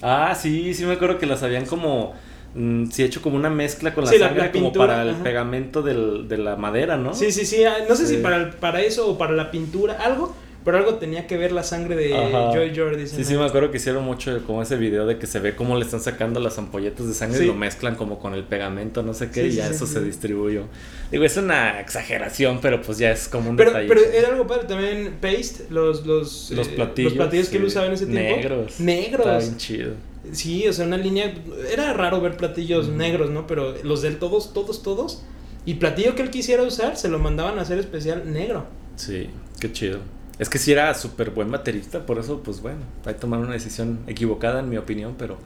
[0.03, 2.13] Ah, sí, sí me acuerdo que las habían como...
[2.55, 5.11] mm, sí, hecho como una mezcla con la Sí, sangre la como pintura, para el
[5.11, 5.23] ajá.
[5.23, 7.15] pegamento del- de la madera, ¿no?
[7.15, 7.65] Sí, sí, sí.
[7.65, 8.17] ah, No sé Sí.
[8.17, 10.35] si para, para eso o para la pintura, algo,
[10.65, 12.53] pero algo tenía que ver la sangre de Ajá.
[12.53, 13.07] Joy Jordan.
[13.07, 15.77] Sí, sí, me acuerdo que hicieron mucho como ese video de que se ve cómo
[15.77, 17.45] le están sacando las ampolletas de sangre Sí.
[17.45, 19.87] y lo mezclan como con el pegamento, no sé qué, Sí, y ya sí, eso
[19.87, 20.65] se distribuyó.
[21.11, 23.89] Digo, es una exageración, pero pues ya es como un Pero, detalle.
[23.89, 27.13] pero era algo padre también, Paste, los, los, los eh, platillos.
[27.13, 28.37] los platillos que él usaba en ese tiempo.
[28.37, 28.71] Negros.
[28.73, 29.39] Está Negros.
[29.43, 29.93] bien chido.
[30.31, 31.35] Sí, o sea, una línea.
[31.73, 32.97] Era raro ver platillos Ujú.
[32.97, 33.47] negros, ¿no?
[33.49, 35.23] Pero los de él, todos, todos, todos.
[35.67, 38.65] Y platillo que él quisiera usar, se lo mandaban a hacer especial negro.
[38.97, 39.29] Sí,
[39.61, 39.99] qué chido.
[40.43, 44.01] Es que sí era súper buen baterista, por eso, pues bueno, ahí tomaron una decisión
[44.09, 45.39] equivocada, en mi opinión, pero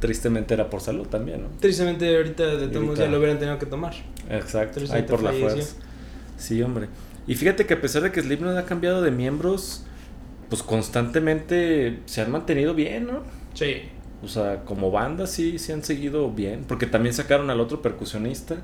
[0.00, 1.48] tristemente era por salud también, ¿no?
[1.60, 3.94] Tristemente, ahorita de todos ya lo hubieran tenido que tomar.
[4.28, 5.50] Exacto, ahí por la falleció.
[5.50, 5.76] fuerza.
[6.38, 6.88] Sí, hombre.
[7.28, 9.84] Y fíjate que a pesar de que Slipknot ha cambiado de miembros,
[10.48, 13.22] pues constantemente se han mantenido bien, ¿no?
[13.54, 13.82] Sí.
[14.24, 18.56] O sea, como banda sí, sí han seguido bien, porque también sacaron al otro percusionista,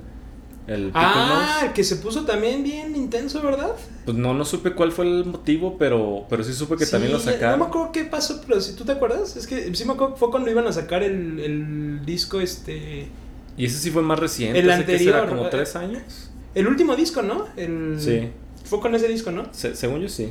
[0.68, 3.72] el Ah, el que se puso también bien intenso, ¿verdad?
[4.04, 7.12] Pues no, no supe cuál fue el motivo, pero, pero sí supe que Sí, también
[7.12, 7.62] lo No me sacaron.
[7.62, 10.30] acuerdo qué pasó, pero si tú te acuerdas, es que sí me acuerdo que fue
[10.30, 13.08] cuando iban a sacar el, el disco, este.
[13.56, 16.30] Y ese sí fue más reciente, El ¿hace qué será, anterior, como eh, tres años.
[16.54, 17.46] El último disco, ¿no?
[17.56, 18.28] El, Sí,
[18.64, 19.46] Fue con ese disco, ¿no?
[19.52, 20.30] se- según yo sí.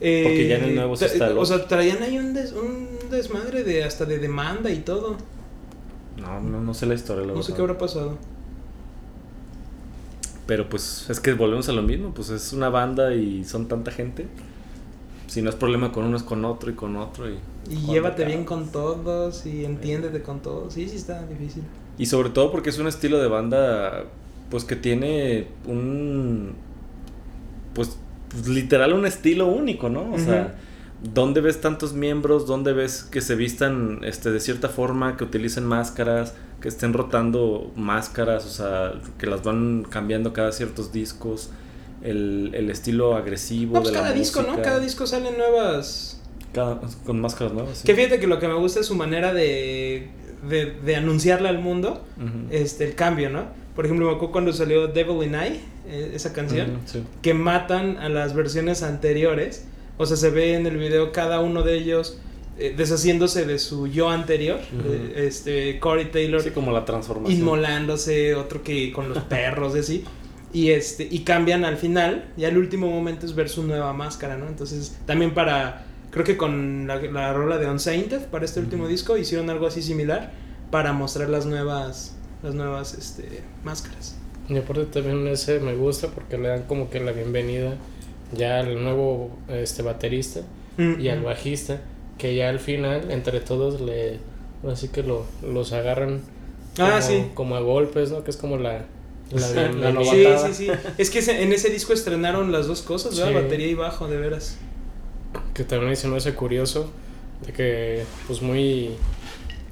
[0.00, 2.88] Eh, Porque ya en el nuevo tra- está O sea, traían ahí un, des- un
[3.10, 5.16] desmadre de hasta de demanda y todo.
[6.20, 8.18] No, no, no sé la historia, la No sé qué habrá pasado.
[10.46, 13.90] Pero pues es que volvemos a lo mismo, pues es una banda y son tanta
[13.90, 14.26] gente.
[15.26, 17.38] Si no es problema con uno es con otro y con otro y...
[17.70, 20.74] Y llévate bien con todos y entiéndete con todos.
[20.74, 21.62] Sí, sí está difícil.
[21.96, 24.04] Y sobre todo porque es un estilo de banda
[24.50, 26.52] pues que tiene un
[27.74, 27.96] pues
[28.46, 30.12] literal un estilo único, ¿no?
[30.12, 30.56] O sea,
[31.02, 32.46] ¿dónde ves tantos miembros?
[32.46, 37.70] ¿Dónde ves que se vistan este de cierta forma, que utilicen máscaras, que estén rotando
[37.76, 41.50] máscaras, o sea, que las van cambiando cada ciertos discos?
[42.02, 44.48] El, el estilo agresivo No, pues de la cada disco, ¿no?
[44.48, 44.62] música.
[44.68, 46.20] Cada disco salen nuevas.
[46.52, 47.78] Cada- con máscaras nuevas.
[47.78, 47.86] sí.
[47.86, 50.08] Que fíjate que lo que me gusta es su manera de,
[50.48, 52.04] de, de anunciarle al mundo
[52.50, 53.44] este, el cambio, ¿no?
[53.74, 57.02] Por ejemplo, me acuerdo cuando salió Devil in I, eh, esa canción, sí.
[57.22, 59.64] que matan a las versiones anteriores.
[59.96, 62.18] O sea, se ve en el video cada uno de ellos
[62.58, 64.60] eh, deshaciéndose de su yo anterior.
[64.86, 67.40] Eh, este, Corey Taylor Sí, como la transformación.
[67.40, 70.04] inmolándose, otro que con los perros y así.
[70.52, 74.36] Y este, y cambian al final, ya el último momento es ver su nueva máscara,
[74.36, 74.46] ¿no?
[74.46, 79.16] Entonces, también para, creo que con la, la rola de Unsainted, para este último disco,
[79.16, 80.30] hicieron algo así similar
[80.70, 84.16] para mostrar las nuevas, las nuevas, este, máscaras.
[84.48, 87.74] Y aparte también ese me gusta porque le dan como que la bienvenida
[88.32, 90.40] ya al nuevo este baterista
[90.76, 91.80] y al bajista,
[92.18, 94.18] que ya al final entre todos le
[94.70, 96.20] así que lo, los agarran
[96.78, 97.24] Ah, como, sí.
[97.34, 98.24] como a golpes, ¿no?
[98.24, 98.84] Que es como la
[99.30, 100.48] la, La novatada.
[100.48, 100.72] Sí, sí, sí.
[100.98, 103.32] Es que en ese disco estrenaron las dos cosas, ¿verdad?
[103.38, 103.44] Sí.
[103.44, 104.56] Batería y bajo, de veras.
[105.54, 106.90] que también se me hace curioso
[107.46, 108.90] de que pues muy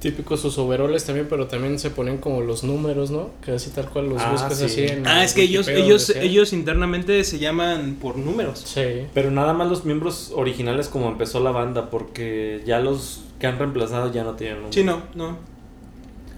[0.03, 3.31] típicos sus overoles también, pero también se ponen como los números, ¿no?
[3.43, 4.65] Que así tal cual los Ah, buscas sí.
[4.65, 8.61] así en Ah, es que ellos, ellos, ellos internamente se llaman por números.
[8.65, 9.07] Sí.
[9.15, 13.57] Pero nada más los miembros originales como empezó la banda, porque ya los que han
[13.57, 14.73] reemplazado ya no tienen nombre.
[14.73, 15.37] Sí, no, no.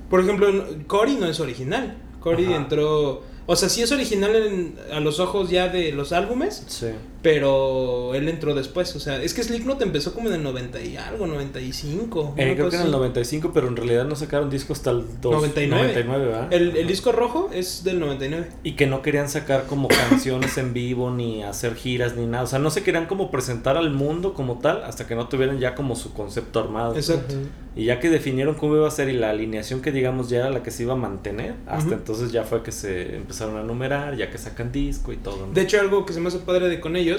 [0.10, 0.48] Por ejemplo,
[0.88, 1.98] Cory no es original.
[2.20, 3.24] Cory entró.
[3.48, 6.88] O sea, sí es original en- a los ojos ya de los álbumes, Sí.
[7.26, 8.96] Pero él entró después.
[8.96, 12.36] O sea, es que Slipknot empezó como en el 90 y algo, 95.
[12.38, 12.96] Eh, creo que en el así.
[12.96, 15.82] 95, pero en realidad no sacaron disco hasta el dos- 99.
[15.88, 16.54] 99, ¿verdad?
[16.54, 18.48] El, el disco rojo es del 99.
[18.64, 22.44] Y que no querían sacar como canciones en vivo, ni hacer giras, ni nada.
[22.44, 25.60] O sea, no se querían como presentar al mundo como tal, hasta que no tuvieran
[25.60, 26.96] ya como su concepto armado.
[26.96, 27.34] Exacto.
[27.34, 27.46] Ujú.
[27.78, 30.50] Y ya que definieron cómo iba a ser y la alineación que digamos ya era
[30.50, 31.94] la que se iba a mantener, hasta Ujú.
[31.96, 35.48] entonces ya fue que se empezaron a numerar, ya que sacan disco y todo.
[35.48, 35.54] ¿no?
[35.54, 37.15] De hecho, algo que se me hace padre de con ellos,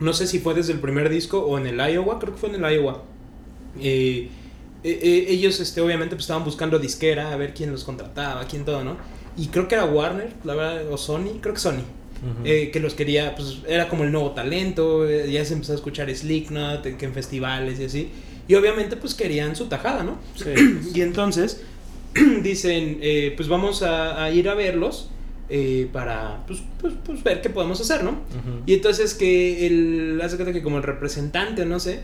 [0.00, 2.50] no sé si fue desde el primer disco o en el Iowa, creo que fue
[2.50, 3.02] en el Iowa.
[3.80, 4.28] Eh,
[4.84, 8.64] eh, eh, ellos, este, obviamente, pues, estaban buscando disquera, a ver quién los contrataba, quién
[8.64, 8.96] todo, ¿no?
[9.36, 11.82] Y creo que era Warner, la verdad, o Sony, creo que Sony,
[12.44, 16.12] eh, que los quería, pues era como el nuevo talento, ya se empezó a escuchar
[16.14, 18.10] Slipknot, eh, que en festivales y así.
[18.48, 20.18] Y obviamente, pues querían su tajada, ¿no?
[20.34, 20.90] Sí.
[20.94, 21.62] Y entonces
[22.42, 23.00] dicen,
[23.36, 25.10] pues vamos a, a ir a verlos
[25.50, 28.18] eh, para pues, pues, pues, ver qué podemos hacer, ¿no?
[28.66, 32.00] Y entonces que el, hace cuenta que como el representante, no sé,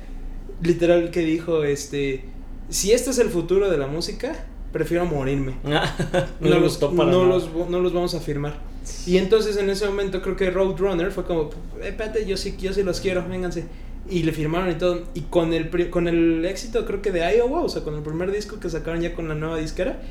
[0.62, 2.24] literal que dijo, este,
[2.70, 5.56] si este es el futuro de la música, prefiero morirme.
[6.40, 8.58] no, los, no, los, no los vamos a firmar.
[9.06, 12.72] Y entonces en ese momento creo que Roadrunner fue como, "Eh, espérate, yo sí, yo
[12.72, 13.64] sí los quiero, vénganse.
[14.10, 15.04] Y le firmaron y todo.
[15.14, 18.30] Y con el, con el éxito creo que de Iowa, o sea, con el primer
[18.32, 20.02] disco que sacaron ya con la nueva disquera,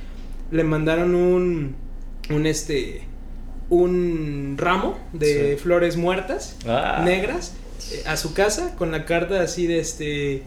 [0.49, 1.75] le mandaron un,
[2.31, 3.03] un este,
[3.69, 5.61] un ramo de Sí.
[5.63, 7.53] flores muertas, Ah, negras.
[7.91, 10.43] eh, a su casa con la carta así de este...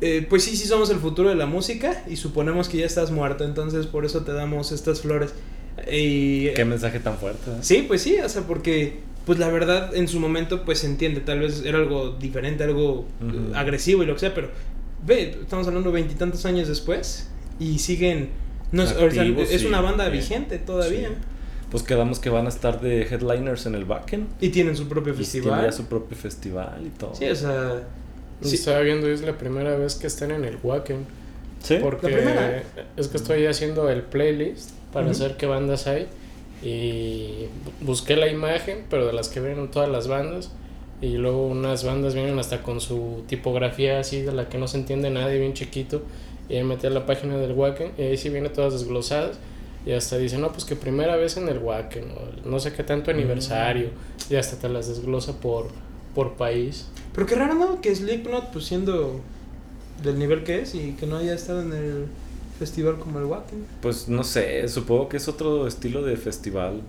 [0.00, 3.10] eh, pues sí, sí somos el futuro de la música y suponemos que ya estás
[3.10, 5.34] muerto, entonces por eso te damos estas flores.
[5.90, 7.50] Y, Qué mensaje tan fuerte.
[7.50, 7.54] ¿eh?
[7.62, 11.20] Sí, pues sí, o sea, porque pues la verdad en su momento pues se entiende,
[11.20, 14.48] tal vez era algo diferente, algo eh, agresivo y lo que sea, pero
[15.06, 17.28] ve, estamos hablando veintitantos años después
[17.60, 18.30] y siguen,
[18.72, 21.14] no es, o sea, Activos, es sí, una banda vigente todavía Sí.
[21.70, 24.26] Pues quedamos que van a estar de headliners en el Backen.
[24.40, 25.64] y tienen su propio Y tiene festival.
[25.66, 27.14] ya su propio festival y todo.
[27.14, 27.82] Sí, o sea,
[28.40, 31.04] sí, Estaba viendo, es la primera vez que están en el Wacken.
[31.62, 31.76] ¿Sí?
[31.82, 32.62] Porque
[32.96, 35.14] es que estoy haciendo el playlist para Ujú.
[35.14, 36.06] saber qué bandas hay.
[36.62, 40.50] Y bu- busqué la imagen, pero de las que vienen todas las bandas.
[41.00, 44.78] Y luego unas bandas vienen hasta con su tipografía así de la que no se
[44.78, 46.02] entiende nadie, bien chiquito.
[46.48, 49.38] Y ahí metí a la página del Wacken y ahí sí viene todas desglosadas.
[49.88, 52.84] Y hasta dicen, no, pues que primera vez en el Wacken, o no sé qué
[52.84, 53.88] tanto aniversario.
[54.28, 55.68] Y hasta te las desglosa por,
[56.14, 56.86] por país.
[57.14, 57.80] pero qué raro, ¿no?
[57.80, 59.20] Que Slipknot pues siendo
[60.02, 62.06] del nivel que es y que no haya estado en el
[62.58, 63.64] festival como el Wacken.
[63.80, 66.82] Pues no sé, supongo que es otro estilo de festival.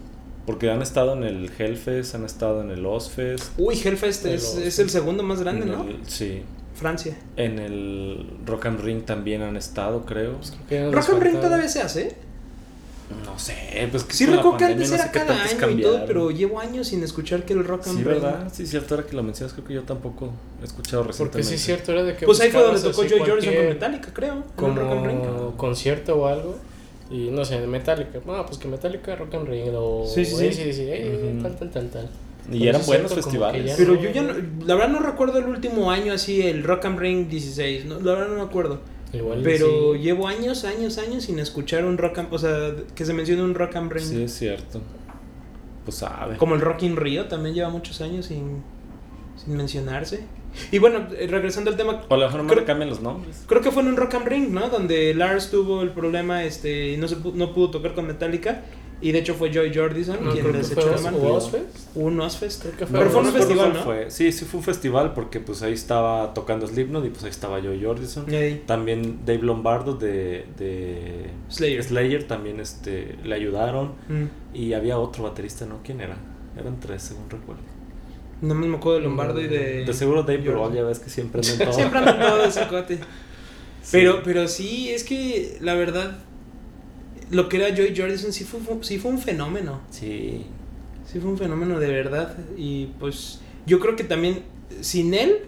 [0.45, 3.53] Porque han estado en el Hellfest, han estado en el Ozfest.
[3.57, 4.65] Uy, Hellfest El es, Ozfest.
[4.67, 5.83] es el segundo más grande, ¿no?
[5.83, 6.41] el- sí.
[6.75, 7.15] Francia.
[7.35, 10.37] En el Rock and Ring también han estado, creo.
[10.37, 12.15] Pues creo que Rock and Ring todavía se hace.
[13.25, 15.81] No sé, pues que Sí, recuerdo que antes no era sé qué cada año y
[15.81, 18.21] todo, pero llevo años sin escuchar que el Rock and Sí, Ring.
[18.21, 18.51] ¿verdad?
[18.53, 21.49] Sí, cierto, ahora que lo mencionas, creo que yo tampoco he escuchado Porque recientemente.
[21.49, 24.13] sí es cierto, era de que Pues ahí fue donde tocó Joy Jordison con Metallica,
[24.13, 24.43] creo.
[24.57, 25.19] en el Rock and Ring.
[25.21, 26.55] Como concierto o algo.
[27.09, 28.19] Y no sé, de Metallica.
[28.25, 30.45] No, pues que Metallica Rock and Ring o Sí, sí, sí.
[30.47, 31.41] AC/DC, eh, Ujú.
[31.41, 32.09] tal, tal, tal, tal.
[32.51, 33.65] Y Pero eran sí es buenos como festivales.
[33.65, 34.33] ya Pero no- yo ya no,
[34.67, 38.11] la verdad no recuerdo el último año así, el Rock and Ring 16, no, la
[38.13, 38.79] verdad no me acuerdo.
[39.11, 39.99] Igual Pero sí.
[40.01, 43.55] llevo años, años, años sin escuchar un Rock and, o sea, que se mencione un
[43.55, 44.05] Rock and Ring.
[44.05, 44.81] Sí, es cierto.
[45.85, 46.37] Pues sabe.
[46.37, 48.61] Como el Rock in Rio también lleva muchos años sin,
[49.43, 50.23] sin mencionarse.
[50.71, 53.43] Y bueno, eh, regresando al tema, O a lo mejor no Creo- cambian los nombres.
[53.47, 54.69] creo que fue en un Rock and Ring, ¿no?
[54.69, 58.63] Donde Lars tuvo el problema, este, y no, se no pudo tocar con Metallica.
[59.01, 61.17] Y de hecho fue Joy Jordison No, quien les echó la mano.
[61.17, 61.95] o Ozfest.
[61.95, 62.61] Un Ozfest.
[62.63, 63.83] Creo que fue Pero fue un festival, ¿cuál ¿no?
[63.83, 64.11] fue?
[64.11, 67.61] Sí, sí fue un festival porque pues ahí estaba tocando Slipknot y pues ahí estaba
[67.61, 68.25] Joey Jordison.
[68.65, 71.83] También Dave Lombardo de, de Slayer.
[71.83, 73.93] Slayer también este, le ayudaron.
[74.09, 74.25] Mm.
[74.53, 75.79] Y había otro baterista, ¿no?
[75.83, 76.17] ¿Quién era?
[76.59, 77.61] Eran tres, según recuerdo.
[78.41, 79.85] No me acuerdo de Lombardo y de.
[79.85, 80.41] De seguro Dave.
[80.41, 81.73] Grohl, ya ves que siempre anda en todo.
[81.73, 82.99] Siempre andan todo ese cote.
[83.81, 83.91] Sí.
[83.93, 86.19] Pero, pero sí, es que la verdad,
[87.31, 89.81] lo que era Joy Jordison sí fue, sí fue un fenómeno.
[89.91, 90.45] Sí.
[91.11, 92.35] Sí fue un fenómeno de verdad.
[92.57, 94.43] Y pues yo creo que también
[94.81, 95.45] sin él,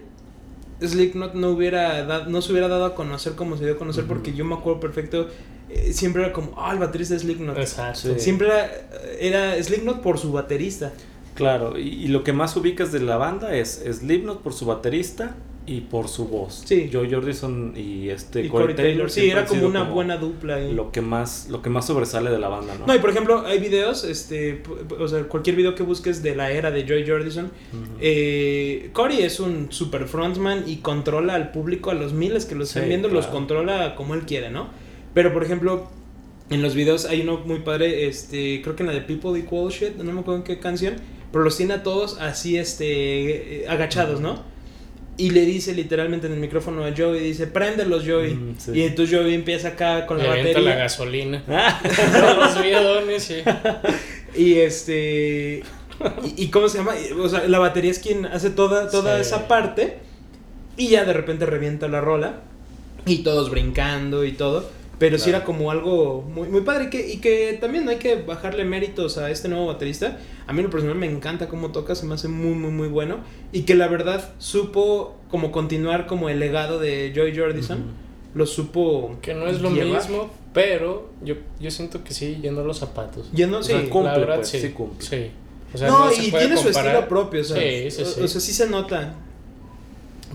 [0.80, 4.04] Slipknot no hubiera dado, no se hubiera dado a conocer como se dio a conocer.
[4.04, 5.28] Porque yo me acuerdo perfecto,
[5.68, 7.58] eh, siempre era como, ah, el baterista de Slipknot.
[7.58, 8.14] Exacto.
[8.14, 8.20] Sí.
[8.20, 8.70] Siempre era,
[9.18, 10.92] era Slipknot por su baterista.
[11.34, 15.34] Claro, y, y lo que más ubicas de la banda es Slipknot por su baterista
[15.64, 16.62] y por su voz.
[16.66, 16.90] Sí.
[16.92, 19.08] Joe Jordison y este y Corey Corey Taylor.
[19.10, 20.56] Sí, siempre era como una buena dupla.
[20.56, 20.72] ahí.
[20.72, 22.86] lo que más lo que más sobresale de la banda, ¿no?
[22.86, 24.62] No, y por ejemplo, hay videos, este,
[24.98, 27.92] o sea, cualquier video que busques de la era de Joy Jordison, Ujú.
[28.00, 32.64] eh, Cory es un super frontman y controla al público, a los miles que lo
[32.64, 34.68] están Sí, viendo, los controla como él quiere, ¿no?
[35.14, 35.88] Pero por ejemplo,
[36.50, 39.70] en los videos hay uno muy padre, este, creo que en la de People Equal
[39.70, 40.96] Shit, no me acuerdo en qué canción,
[41.30, 44.50] pero los tiene a todos así, este, eh, agachados, ¿no?
[45.18, 48.34] Y le dice literalmente en el micrófono a Joey, dice, préndelos Joey.
[48.34, 48.70] Mm, sí.
[48.74, 50.58] Y entonces Joey empieza acá con Le la batería.
[50.60, 51.42] la gasolina.
[51.48, 51.80] Ah,
[52.54, 53.36] Los bidones, sí.
[54.34, 55.62] Y este.
[56.24, 56.94] Y, y cómo se llama?
[57.20, 59.20] O sea, la batería es quien hace toda, toda Sí.
[59.22, 59.98] esa parte.
[60.76, 62.40] Y ya de repente revienta la rola.
[63.04, 64.68] Y todos brincando y todo.
[65.02, 66.84] Pero sí era como algo muy, muy padre.
[66.84, 70.18] Y que, y que también no hay que bajarle méritos a este nuevo baterista.
[70.46, 71.96] A mí en lo personal me encanta cómo toca.
[71.96, 73.16] Se me hace muy, muy, muy bueno.
[73.50, 77.82] Y que la verdad supo como continuar como el legado de Joy Jordison.
[78.36, 79.16] Lo supo.
[79.22, 80.00] Que no es lo llevar.
[80.00, 83.28] mismo, pero yo, yo siento que sí, yendo a los zapatos.
[83.32, 83.72] Yendo, O sí.
[83.72, 84.60] sea, cumple, la verdad, pues, sí.
[84.60, 85.04] sí cumple.
[85.04, 85.30] Sí.
[85.74, 88.20] O sea, no, se y puede tiene su estilo propio, o sea, Sí, sí, sí.
[88.20, 89.16] o, o sea, sí se nota.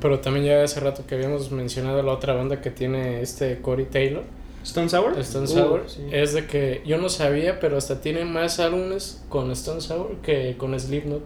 [0.01, 3.85] Pero también ya hace rato que habíamos mencionado la otra banda que tiene este Corey
[3.85, 4.23] Taylor,
[4.67, 5.17] Stone Sour.
[5.19, 6.01] Stone Uh, Sour, sí.
[6.11, 10.55] es de que yo no sabía, pero hasta tiene más álbumes con Stone Sour que
[10.57, 11.21] con Slipknot.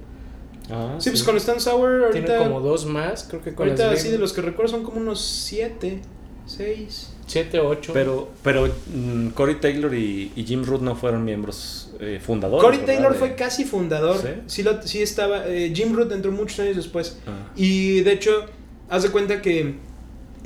[0.69, 2.25] Ah, Sí, pues con Stone Sour ahorita.
[2.27, 3.99] Tiene como dos más, creo que con ahorita Slipknot.
[3.99, 6.01] así de los que recuerdo son como unos siete,
[6.45, 7.13] seis.
[7.27, 7.93] Siete, ocho.
[7.93, 12.61] Pero, pero mm, Corey Taylor y, y Jim Root no fueron miembros eh, fundadores.
[12.63, 12.93] Corey ¿verdad?
[12.93, 14.17] Taylor fue casi fundador.
[14.17, 14.27] ¿Sí?
[14.47, 15.47] Sí, lo- sí estaba.
[15.47, 17.17] eh, Jim Root entró muchos años después.
[17.25, 17.51] Ah.
[17.55, 18.31] Y de hecho,
[18.89, 19.75] haz de cuenta que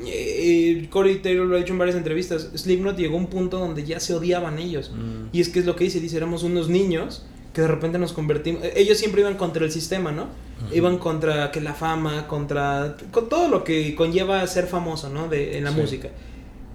[0.05, 2.49] eh, Corey Taylor lo ha dicho en varias entrevistas.
[2.55, 4.91] Slipknot llegó a un punto donde ya se odiaban ellos.
[4.93, 5.29] Mm.
[5.31, 8.11] Y es que es lo que dice, dice, éramos unos niños que de repente nos
[8.11, 10.27] convertimos, eh, ellos siempre iban contra el sistema, ¿no?
[10.73, 15.29] Iban contra que la fama, contra con todo lo que conlleva ser famoso, ¿no?
[15.29, 15.77] De, en la Sí.
[15.77, 16.09] música.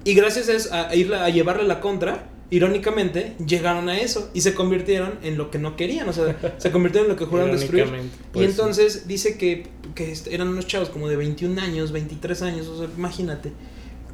[0.05, 4.55] Y gracias a, a, ir a llevarle la contra, irónicamente, llegaron a eso y se
[4.55, 7.85] convirtieron en lo que no querían, o sea, se convirtieron en lo que juraron destruir.
[7.87, 7.89] Y
[8.33, 8.51] Pues sí.
[8.51, 12.89] entonces dice que, que eran unos chavos como de 21 años, 23 años, o sea,
[12.97, 13.53] imagínate,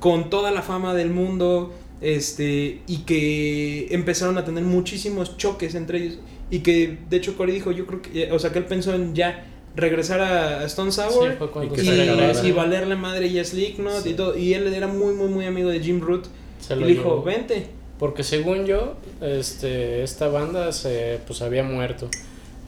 [0.01, 1.73] con toda la fama del mundo,
[2.03, 6.19] este, y que empezaron a tener muchísimos choques entre ellos.
[6.51, 9.15] Y que, de hecho, Corey dijo, yo creo que, o sea, que él pensó en
[9.15, 11.37] ya regresar a Stone Sour
[11.83, 14.11] y, y valerle madre y a Slipknot Sí.
[14.11, 14.37] y todo.
[14.37, 16.27] Y él era muy, muy, muy amigo de Jim Root.
[16.61, 17.23] Se Y le dijo, llevó.
[17.23, 17.67] vente.
[17.99, 22.09] Porque según yo, este, esta banda se, pues había muerto.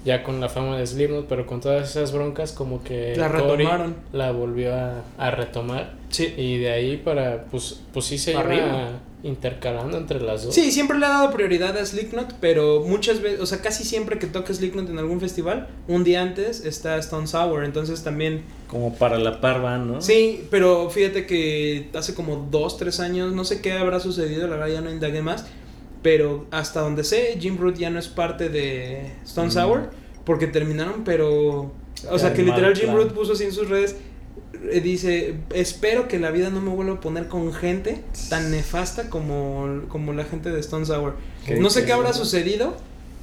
[0.05, 3.67] Ya con la fama de Slipknot, pero con todas esas broncas como que La Corey
[3.67, 3.97] retomaron.
[4.13, 5.93] la volvió a, a retomar.
[6.09, 6.33] Sí.
[6.37, 8.67] Y de ahí para, pues, pues sí se Arriba.
[8.67, 8.91] iba
[9.23, 10.55] intercalando entre las dos.
[10.55, 14.19] Sí, siempre le ha dado prioridad a Slipknot, pero muchas veces, o sea, casi siempre
[14.19, 18.43] que toca Slipknot en algún festival, un día antes está Stone Sour, entonces también...
[18.69, 20.01] Como para la par van, ¿no?
[20.01, 24.57] Sí, pero fíjate que hace como dos, tres años, no sé qué habrá sucedido, la
[24.57, 25.47] verdad ya no indagué más,
[26.03, 29.53] pero hasta donde sé, Jim Root ya no es parte de Stone Mm.
[29.53, 29.91] Sour,
[30.25, 31.73] porque terminaron, pero...
[32.09, 32.95] O sea, que literal Jim.
[32.95, 33.97] Root puso así en sus redes,
[34.83, 39.83] dice, espero que la vida no me vuelva a poner con gente tan nefasta como,
[39.89, 41.17] como la gente de Stone Sour.
[41.47, 42.77] Qué no sé qué habrá sucedido,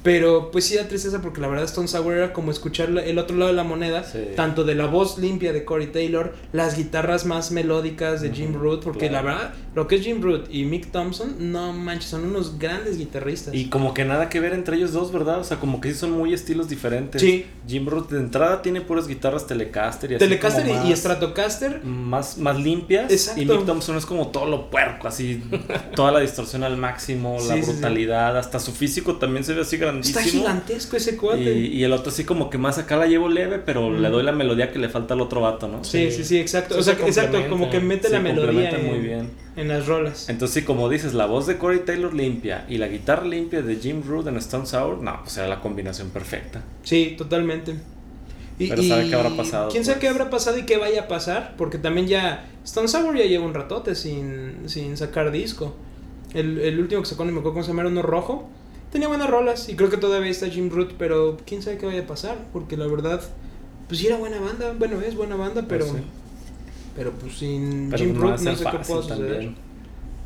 [0.06, 3.36] pero pues sí da tristeza porque la verdad Stone Sour era como escuchar el otro
[3.36, 4.20] lado de la moneda, Sí.
[4.36, 8.84] tanto de la voz limpia de Corey Taylor, las guitarras más melódicas de Jim Root,
[8.84, 9.26] porque claro.
[9.26, 12.98] la verdad, lo que es Jim Root y Mick Thompson, no manches, son unos grandes
[12.98, 13.52] guitarristas.
[13.52, 15.40] Y como que nada que ver entre ellos dos, ¿verdad?
[15.40, 17.20] O sea, como que sí son muy estilos diferentes.
[17.20, 17.44] Sí.
[17.66, 20.96] Jim Root de entrada tiene puras guitarras Telecaster y así Telecaster como y- más- y
[20.96, 23.10] Stratocaster, más, más limpias.
[23.10, 23.42] Exacto.
[23.42, 25.42] Y Mick Thompson es como todo lo puerco, así,
[25.96, 27.72] toda la distorsión al máximo, la Sí, sí, sí.
[27.72, 30.20] brutalidad, hasta su físico también se ve así grandísimo.
[30.20, 31.52] está gigantesco ese cuate.
[31.58, 34.00] Y, y el otro así como que más acá la llevo leve, pero Mm.
[34.02, 35.82] le doy la melodía que le falta al otro vato, ¿no?
[35.84, 36.74] Sí, sí, sí, exacto.
[36.74, 39.30] Sí, o sea, se exacto, como que mete Sí, la melodía en, muy bien.
[39.56, 40.28] en las rolas.
[40.28, 43.76] Entonces, sí, como dices, la voz de Corey Taylor limpia y la guitarra limpia de
[43.76, 46.62] Jim Root en Stone Sour, no, pues era la combinación perfecta.
[46.82, 47.74] Sí, totalmente.
[48.58, 50.00] Y, Pero sabe qué habrá pasado, ¿Quién sabe pues.
[50.00, 51.54] qué habrá pasado y qué vaya a pasar?
[51.58, 55.76] Porque también ya Stone Sour ya lleva un ratote sin, sin sacar disco.
[56.32, 58.48] El, el último que sacó, no me acuerdo cómo se llama, era uno rojo.
[58.96, 62.00] Tenía buenas rolas y creo que todavía está Jim Root, pero quién sabe qué vaya
[62.00, 62.38] a pasar.
[62.50, 63.20] Porque la verdad,
[63.88, 64.72] pues sí era buena banda.
[64.78, 66.08] Bueno, es buena banda, pero, Pues sí.
[66.96, 69.08] pero pues sin Pero Jim no Root no sé qué pueda suceder.
[69.32, 69.54] también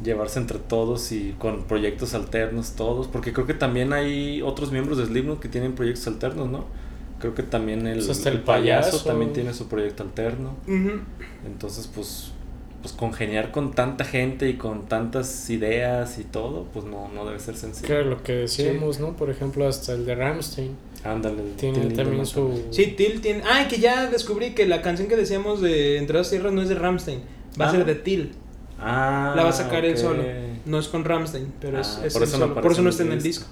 [0.05, 4.99] llevarse entre todos y con proyectos alternos todos, porque creo que también hay otros miembros
[4.99, 6.67] de Slipknot que tienen proyectos alternos, ¿no?
[7.19, 9.05] Creo que también el, Pues hasta el payaso, payaso.
[9.09, 10.53] también tiene su proyecto alterno.
[11.45, 12.31] Entonces, pues,
[12.83, 17.39] pues congeniar con tanta gente y con tantas ideas y todo, pues no, no debe
[17.39, 17.95] ser sencillo.
[17.95, 19.17] era lo que decíamos, ¿no?
[19.17, 20.77] Por ejemplo, hasta el de Ramstein.
[21.05, 22.63] Ándale, Tiene Till también su...
[22.71, 23.43] Sí, Till tiene.
[23.51, 26.61] Ah, y que ya descubrí que la canción que decíamos de Entre dos tierras no
[26.63, 27.21] es de Ramstein.
[27.61, 27.73] Va a Ah.
[27.73, 28.33] ser de Till.
[28.79, 29.99] Ah, La va a sacar él ok.
[29.99, 30.23] solo.
[30.67, 32.61] No es con Ramstein, pero es, Ah, es por él eso no solo.
[32.63, 33.47] por eso no está en el el disco.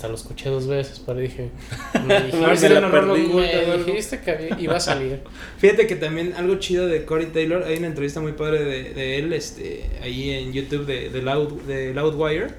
[0.00, 1.50] Hasta lo escuché dos veces, pero dije...
[2.06, 5.20] Me dijiste, A ver si era un error me dijiste que había- iba a salir.
[5.58, 9.18] Fíjate que también algo chido de Corey Taylor, hay una entrevista muy padre de, de
[9.18, 12.54] él, este, ahí en YouTube de, de, Loud, de Loudwire,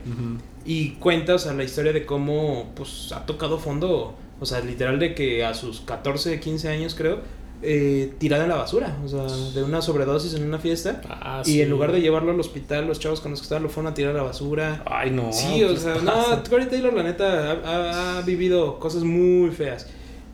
[0.68, 5.00] y cuenta, o sea, la historia de cómo, pues, ha tocado fondo, o sea, literal
[5.00, 7.22] de que a sus 14, 15 años, creo,
[7.64, 11.62] eh, tirada en la basura, o sea, de una sobredosis en una fiesta, Ah, y
[11.62, 13.96] en lugar de llevarlo al hospital, los chavos con los que estaban lo fueron a
[13.96, 14.84] tirar a la basura.
[14.86, 15.32] Ay, no.
[15.32, 16.44] Sí, o ¿qué sea, les no, pasa?
[16.50, 19.88] Corey Taylor, la neta, ha, ha- ha vivido cosas muy feas.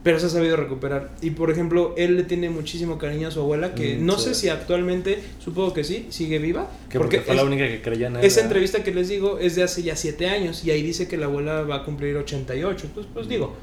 [0.08, 1.12] Pero se ha sabido recuperar.
[1.22, 4.30] Y por ejemplo, él le tiene muchísimo cariño a su abuela, que Mm, no sí.
[4.30, 6.72] sé si actualmente, supongo que sí, sigue viva.
[6.90, 8.24] Que porque, fue es- la única que creía en él.
[8.24, 10.64] esa entrevista que les digo es de hace ya 7 años.
[10.64, 12.86] Y ahí dice que la abuela va a cumplir 88.
[12.88, 13.54] Entonces, pues digo,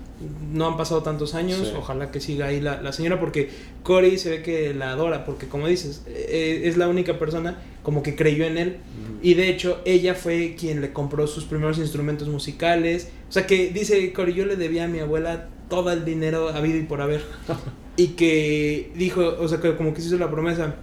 [0.52, 1.60] no han pasado tantos años.
[1.66, 1.72] Sí.
[1.78, 3.48] Ojalá que siga ahí la, la señora, porque
[3.82, 5.24] Corey se ve que la adora.
[5.24, 8.68] Porque, como dices, eh, es la única persona como que creyó en él.
[8.68, 9.18] Ujú.
[9.22, 13.08] Y de hecho, ella fue quien le compró sus primeros instrumentos musicales.
[13.30, 16.78] O sea que dice Cory, yo le debía a mi abuela todo el dinero habido
[16.78, 17.24] y por haber.
[17.96, 20.76] y que dijo, o sea, que como que se hizo la promesa,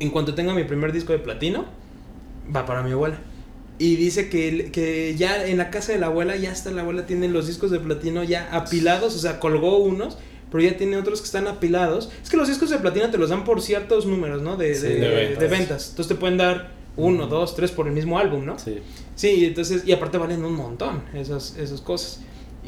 [0.00, 1.64] en cuanto tenga mi primer disco de platino,
[2.54, 3.18] va para mi abuela.
[3.80, 7.06] Y dice que, que ya en la casa de la abuela, ya hasta la abuela
[7.06, 10.18] tiene los discos de platino ya apilados, o sea, colgó unos,
[10.50, 12.10] pero ya tiene otros que están apilados.
[12.22, 14.56] Es que los discos de platino te los dan por ciertos números, ¿no?
[14.56, 15.50] De, Sí, de- de de ventas.
[15.50, 15.88] ventas.
[15.90, 18.58] Entonces te pueden dar uno, dos, tres por el mismo álbum, ¿no?
[18.58, 18.78] Sí.
[19.14, 22.20] Sí, entonces, y aparte valen un montón esas, esas cosas.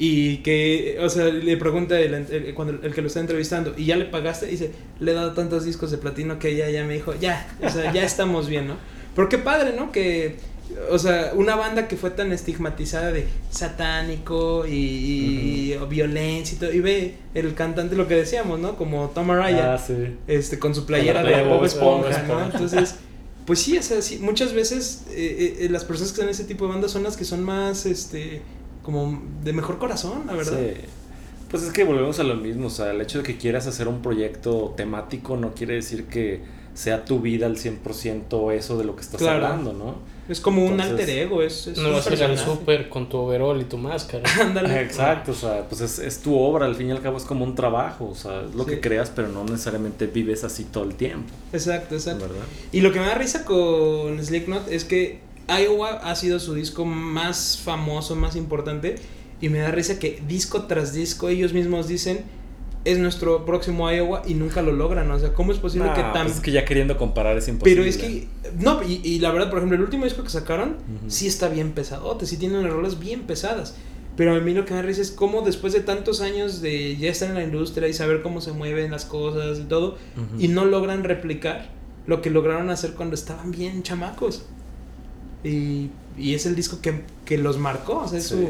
[0.02, 3.84] Y que, o sea, le pregunta el, el- cuando el que lo está entrevistando, ¿y
[3.84, 4.46] ya le pagaste?
[4.48, 7.46] Y dice, le he dado tantos discos de platino que ella ya me dijo, ya,
[7.62, 8.76] o sea, ya estamos bien, ¿no?
[9.14, 9.92] Pero qué padre, ¿no?
[9.92, 10.36] Que,
[10.90, 16.72] o sea, una banda que fue tan estigmatizada de satánico y, y violencia y todo.
[16.72, 18.76] Y ve el cantante, lo que decíamos, ¿no?
[18.76, 20.16] Como Tom Araya, Ah, sí.
[20.26, 22.34] este, con su playera de Bob Esponja, Bob Esponja.
[22.46, 22.52] ¿no?
[22.52, 22.94] Entonces,
[23.46, 26.44] pues sí, o sea, sí, muchas veces eh, eh, las personas que están en ese
[26.44, 28.42] tipo de bandas son las que son más, este,
[28.82, 30.58] como de mejor corazón, la verdad.
[30.58, 30.80] Sí.
[31.50, 33.88] Pues es que volvemos a lo mismo, o sea, el hecho de que quieras hacer
[33.88, 36.40] un proyecto temático no quiere decir que
[36.74, 39.44] sea tu vida al 100% eso de lo que estás Claro.
[39.46, 39.96] hablando, ¿no?
[40.28, 43.08] Es como un alter ego, es, es No un vas a ir al súper con
[43.08, 44.22] tu overall y tu máscara.
[44.40, 44.80] Ándale.
[44.80, 47.44] Exacto, o sea, pues es, es tu obra, al fin y al cabo es como
[47.44, 48.70] un trabajo, o sea, es lo Sí.
[48.70, 52.28] que creas, pero no necesariamente vives así todo el tiempo, Exacto, exacto.
[52.28, 52.44] ¿verdad?
[52.70, 55.18] Y lo que me da risa con Slipknot es que
[55.58, 58.96] Iowa ha sido su disco más famoso, más importante.
[59.40, 62.24] Y me da risa que disco tras disco ellos mismos dicen
[62.84, 65.10] es nuestro próximo Iowa y nunca lo logran.
[65.10, 66.24] O sea, ¿cómo es posible Nah, que tan...
[66.24, 67.76] pues es que ya queriendo comparar es imposible.
[67.76, 68.28] Pero es que...
[68.58, 70.76] No, y, y la verdad, por ejemplo, el último disco que sacaron
[71.08, 73.74] sí está bien pesadote, sí tiene unas rolas bien pesadas.
[74.16, 76.96] Pero a mí lo que me da risa es cómo después de tantos años de
[76.96, 79.96] ya estar en la industria y saber cómo se mueven las cosas y todo,
[80.38, 81.70] y no logran replicar
[82.06, 84.44] lo que lograron hacer cuando estaban bien chamacos.
[85.44, 87.98] Y, y es el disco que, que los marcó.
[88.00, 88.34] O sea, es, Sí.
[88.34, 88.48] su-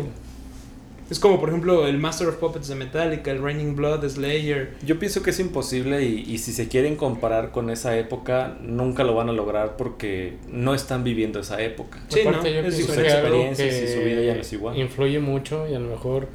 [1.11, 4.77] es como, por ejemplo, el Master of Puppets de Metallica, el Raining Blood de Slayer.
[4.87, 9.03] Yo pienso que es imposible y, y si se quieren comparar con esa época, nunca
[9.03, 12.01] lo van a lograr porque no están viviendo esa época.
[12.09, 12.55] Sí, Aparte, ¿no?
[12.55, 14.79] yo algo experiencias y su vida ya no es igual.
[14.79, 16.29] influye mucho y a lo mejor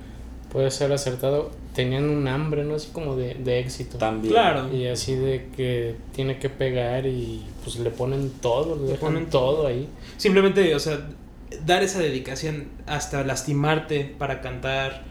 [0.52, 1.52] puede ser acertado.
[1.76, 2.76] Tenían un hambre, ¿no?
[2.76, 3.98] Así como de, de éxito.
[3.98, 4.34] También.
[4.34, 4.74] Claro.
[4.74, 9.00] Y así de que tiene que pegar y pues le ponen todo, le, Le dejan
[9.14, 9.88] ponen todo ahí.
[10.18, 11.06] Simplemente, o sea,
[11.66, 15.04] dar esa dedicación hasta lastimarte para cantar.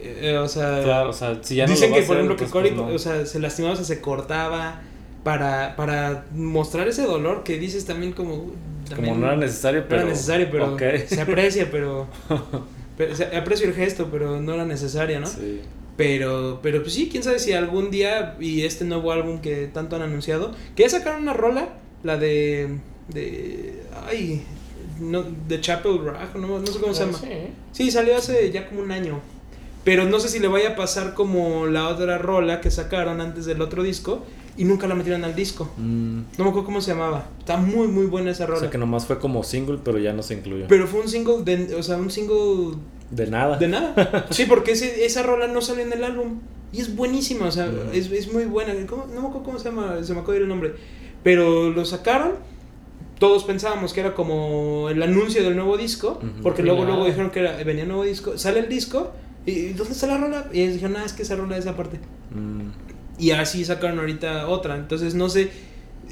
[0.00, 2.42] eh, o sea, Claro, o sea, si ya no dicen va que, por ejemplo, que
[2.44, 2.94] pues, Cory, pues, no.
[2.94, 4.80] o sea, se lastimaba, o sea, se cortaba
[5.24, 8.50] para, para mostrar ese dolor que dices también como...
[8.88, 10.00] también Como no era necesario, no pero.
[10.02, 10.82] era necesario, pero Ok.
[11.06, 12.06] se aprecia, pero...
[12.96, 15.26] pero se aprecio el gesto, pero no era necesario, ¿no?
[15.26, 15.60] Sí.
[15.98, 19.96] Pero, pero pues sí, quién sabe si algún día y este nuevo álbum que tanto
[19.96, 21.70] han anunciado, que ya sacaron una rola,
[22.04, 22.78] la de,
[23.08, 24.44] de, ay,
[25.00, 27.18] no, de Chapel Rock, no, no sé cómo se llama.
[27.18, 27.50] Sí, ¿eh?
[27.72, 29.20] Sí, salió hace ya como un año.
[29.84, 33.46] Pero no sé si le vaya a pasar como la otra rola que sacaron antes
[33.46, 34.24] del otro disco
[34.56, 35.70] y nunca la metieron al disco.
[35.78, 37.26] Mm, No me acuerdo cómo se llamaba.
[37.38, 38.60] Está muy, muy buena esa o rola.
[38.60, 40.66] sea que nomás fue como single, pero ya no se incluyó.
[40.68, 42.76] Pero fue un single, de, o sea, un single
[43.10, 43.56] de nada.
[43.56, 44.26] de nada.
[44.30, 46.40] Sí, porque ese, esa rola no salió en el álbum.
[46.72, 48.74] Y es buenísima, o sea, es, es muy buena.
[48.86, 49.06] ¿Cómo?
[49.06, 50.74] No me acuerdo cómo se llama, se me ir el nombre.
[51.22, 52.32] Pero lo sacaron.
[53.18, 56.20] Todos pensábamos que era como el anuncio del nuevo disco.
[56.42, 56.90] Porque Y luego, nada.
[56.94, 58.36] luego dijeron que era, venía un nuevo disco.
[58.36, 59.12] Sale el disco.
[59.48, 60.46] ¿Y dónde está la rola?
[60.52, 61.98] Y ellos dijeron, nada, es que esa rola es esa parte.
[62.34, 62.68] Mm,
[63.18, 64.76] Y así sacaron ahorita otra.
[64.76, 65.50] Entonces no sé.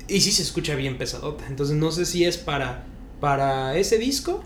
[0.08, 1.44] Y sí se escucha bien pesadota.
[1.48, 2.84] Entonces no sé si es para,
[3.20, 4.42] para ese disco.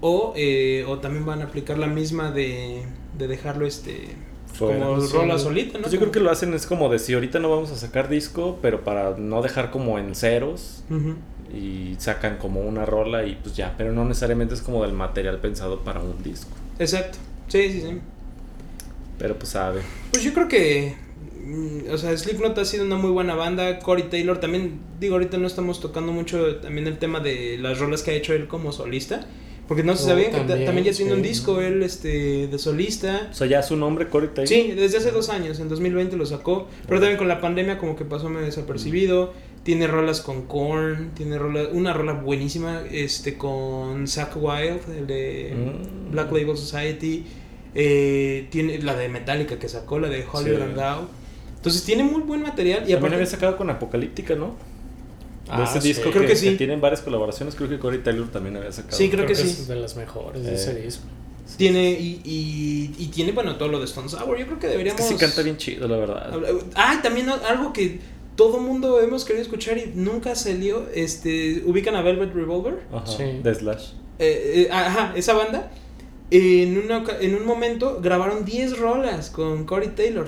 [0.00, 2.84] O, eh, o también van a aplicar la misma de,
[3.18, 4.14] de dejarlo este
[4.52, 4.86] Fuera.
[4.86, 5.12] como Sí.
[5.16, 5.82] rola solita, ¿no?
[5.82, 8.08] Pues yo creo que lo hacen es como de si ahorita no vamos a sacar
[8.08, 10.84] disco, pero para no dejar como en ceros
[11.52, 15.40] y sacan como una rola y pues ya, pero no necesariamente es como del material
[15.40, 16.50] pensado para un disco.
[16.78, 17.18] Exacto.
[17.48, 17.98] Sí, sí, sí.
[19.18, 19.80] Pero pues sabe.
[20.12, 20.94] Pues yo creo que.
[21.44, 23.78] mm, O sea, Slipknot ha sido una muy buena banda.
[23.80, 24.80] Corey Taylor también.
[25.00, 28.32] Digo, ahorita no estamos tocando mucho también el tema de las rolas que ha hecho
[28.34, 29.26] él como solista.
[29.66, 31.16] Porque no se Oh, sabían que ta- también, también ya tiene sí.
[31.18, 33.28] un disco él este, de solista.
[33.30, 34.48] O sea, ya su nombre, Corey Taylor.
[34.48, 37.94] Sí, desde hace dos años, en 2020 lo sacó, pero también con la pandemia como
[37.94, 39.34] que pasó medio desapercibido.
[39.64, 45.52] Tiene rolas con Korn, tiene rola, una rola buenísima este con Zack Wild, el de
[45.54, 46.12] Mm.
[46.12, 47.26] Black Label Society.
[47.80, 50.62] Eh, tiene la de Metallica que sacó, la de Hollywood Sí.
[50.62, 51.08] and Thou.
[51.56, 54.46] Entonces tiene muy buen material y También aparte había sacado con Apocalíptica, ¿no?
[55.46, 55.88] De Ah, ese sí.
[55.88, 56.56] disco Creo que, que sí.
[56.56, 58.96] tienen varias colaboraciones, creo que Corey Taylor también había sacado.
[58.96, 59.42] Sí, creo que sí.
[59.48, 60.54] es de las mejores de Eh.
[60.54, 61.04] ese disco.
[61.56, 64.36] tiene y, y, y tiene bueno todo lo de Stone Sour.
[64.38, 66.30] Yo creo que Es deberíamos que sí canta bien chido, la verdad.
[66.74, 68.00] Ah, también algo que
[68.36, 73.06] todo mundo hemos querido escuchar y nunca salió, este, ubican a Velvet Revolver, Ajá.
[73.06, 73.24] Sí.
[73.42, 73.92] De Slash.
[74.18, 75.70] Eh, eh, ajá, esa banda,
[76.30, 80.26] en, una, en un momento grabaron 10 rolas con Corey Taylor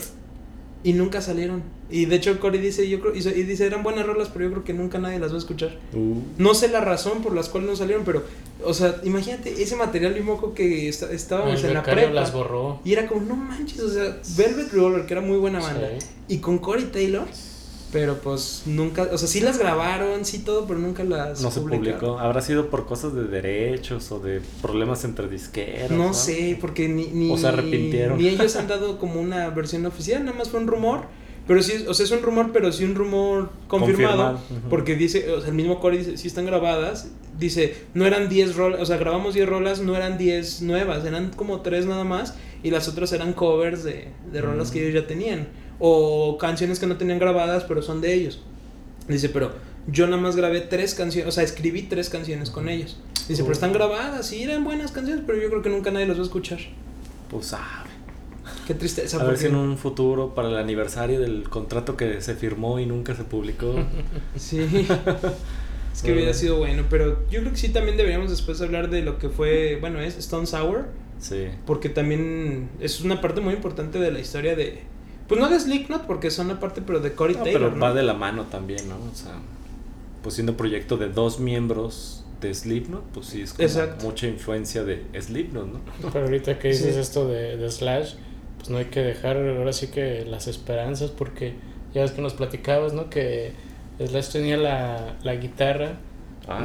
[0.82, 1.62] y nunca salieron.
[1.90, 4.64] Y de hecho Corey dice, yo creo, y dice, eran buenas rolas, pero yo creo
[4.64, 5.76] que nunca nadie las va a escuchar.
[5.92, 6.14] Uh.
[6.38, 8.22] No sé la razón por las cuales no salieron, pero,
[8.64, 12.12] o sea, imagínate ese material y moco que está- estábamos en la prepa.
[12.12, 12.80] las borró.
[12.84, 15.90] Y era como, no manches, o sea, Velvet Revolver, que era muy buena banda.
[15.98, 16.06] Sí.
[16.28, 17.26] Y con Corey Taylor,
[17.92, 21.60] pero pues nunca, o sea, sí las grabaron, sí todo, pero nunca las No se
[21.60, 22.18] publicó.
[22.18, 25.90] Habrá sido por cosas de derechos o de problemas entre disqueros.
[25.90, 28.18] No sé, porque ni, ni, O se arrepintieron.
[28.18, 31.02] ni ellos han dado como una versión oficial, nada más fue un rumor.
[31.48, 34.38] Pero sí, o sea, es un rumor, pero sí un rumor confirmado.
[34.68, 37.08] Porque dice, o sea, el mismo Corey dice, sí están grabadas.
[37.40, 41.30] Dice, no eran 10 rolas, o sea, grabamos 10 rolas, no eran 10 nuevas, eran
[41.34, 42.34] como 3 nada más.
[42.62, 44.72] Y las otras eran covers de, de rolas Mm.
[44.72, 45.48] que ellos ya tenían.
[45.80, 48.40] O canciones que no tenían grabadas, pero son de ellos.
[49.08, 49.50] Dice, pero
[49.86, 52.98] yo nada más grabé tres canciones, o sea, escribí tres canciones con ellos.
[53.28, 56.16] Dice, pero están grabadas, sí, eran buenas canciones, pero yo creo que nunca nadie las
[56.18, 56.58] va a escuchar.
[57.30, 57.90] Pues sabe.
[58.66, 59.20] Qué tristeza.
[59.20, 62.86] A ver si en un futuro, para el aniversario del contrato que se firmó y
[62.86, 63.74] nunca se publicó.
[64.36, 64.60] Sí.
[65.92, 69.02] es que hubiera sido bueno, pero yo creo que sí también deberíamos después hablar de
[69.02, 70.86] lo que fue, bueno, es Stone Sour,
[71.18, 71.46] Sí.
[71.66, 74.82] porque también es una parte muy importante de la historia de,
[75.30, 77.80] pues no de Slipknot, porque son una parte, pero de Corey No, Taylor, pero ¿no?
[77.80, 78.96] va de la mano también, ¿no?
[78.96, 79.32] O sea,
[80.22, 84.04] pues siendo proyecto de dos miembros de Slipknot, pues sí es como Exacto.
[84.04, 85.80] mucha influencia de Slipknot, ¿no?
[86.12, 87.00] Pero ahorita que dices Sí.
[87.00, 88.14] esto de, de Slash,
[88.58, 91.54] pues no hay que dejar ahora sí que las esperanzas, porque
[91.94, 93.08] ya ves que nos platicabas, ¿no?
[93.08, 93.52] Que
[94.04, 95.98] Slash tenía la, la guitarra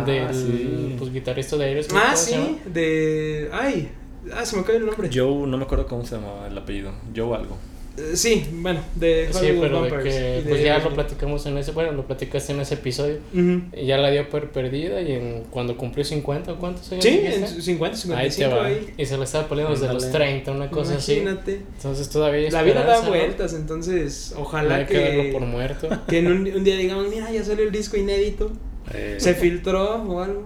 [0.05, 0.95] del sí.
[0.97, 1.97] pues, guitarrista de Aerosmith.
[2.01, 3.91] Ah, ¿cómo se sí, de, ay,
[4.34, 5.09] ah, se me acaba el nombre.
[5.13, 6.91] Joe, no me acuerdo cómo se llamaba el apellido.
[7.16, 7.57] Joe algo.
[7.98, 11.46] Eh, sí, bueno, de Sí, Hollywood pero de Vampires que de pues ya lo platicamos
[11.46, 13.20] en ese, bueno, lo platicaste en ese episodio.
[13.34, 17.22] Y ya la dio por perdida y en cuando cumplió 50 o cuántos años Sí,
[17.24, 18.66] en 50, ahí te 55 va.
[18.66, 18.93] ahí.
[18.98, 20.26] Y se le estaba poniendo desde los Ándale.
[20.26, 21.14] 30, una cosa así.
[21.20, 21.62] Imagínate.
[21.78, 25.89] Entonces todavía La vida da vueltas, entonces ojalá que, que, darlo por muerto.
[26.08, 28.52] que en un, un día digamos, mira, ya salió el disco inédito,
[28.93, 30.43] Eh, se filtró o algo.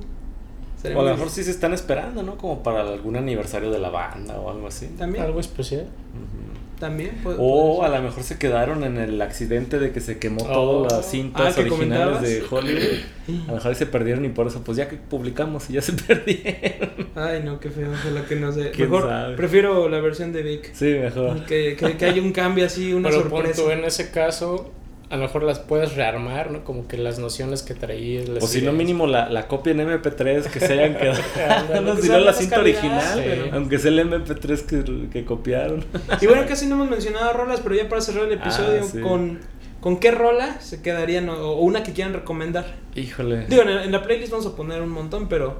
[0.95, 2.37] O a lo mejor sí se están esperando, ¿no?
[2.37, 4.85] Como para algún aniversario de la banda o algo así.
[4.97, 5.81] También, Algo especial.
[5.81, 6.48] Ujú.
[6.79, 7.11] También.
[7.23, 10.43] puede- O puede a lo mejor se quedaron en el accidente de que se quemó
[10.49, 10.53] Oh.
[10.83, 12.43] todas las cintas Ah, ¿que originales de?
[12.49, 12.81] Hollywood.
[13.47, 15.93] A lo mejor se perdieron y por eso, pues ya que publicamos y ya se
[16.07, 16.89] perdieron.
[17.15, 18.71] Ay, no, qué feo, ojalá que no sé.
[18.71, 19.35] ¿Quién Mejor, sabe?
[19.35, 20.73] prefiero la versión de Vic.
[20.73, 21.45] Sí, mejor.
[21.45, 23.61] Que, que, que haya un cambio así, una Pero sorpresa.
[23.61, 24.71] tú, en ese caso,
[25.09, 26.63] a lo mejor las puedes rearmar, ¿no?
[26.63, 28.29] Como que las nociones que traías.
[28.29, 31.19] las O si no, mínimo la, la copia en MP3 que se hayan quedado.
[31.81, 33.21] No, Que si no la cinta calidad, original, sí.
[33.25, 35.83] pero aunque sea el MP3 que, que copiaron.
[36.21, 38.99] Y bueno, casi no hemos mencionado rolas, pero ya para cerrar el episodio, Ah, sí.
[39.01, 39.39] con,
[39.81, 42.75] ¿con qué rola se quedarían o, o una que quieran recomendar?
[42.95, 43.45] Híjole.
[43.47, 45.57] Digo, en, en la playlist vamos a poner un montón, pero...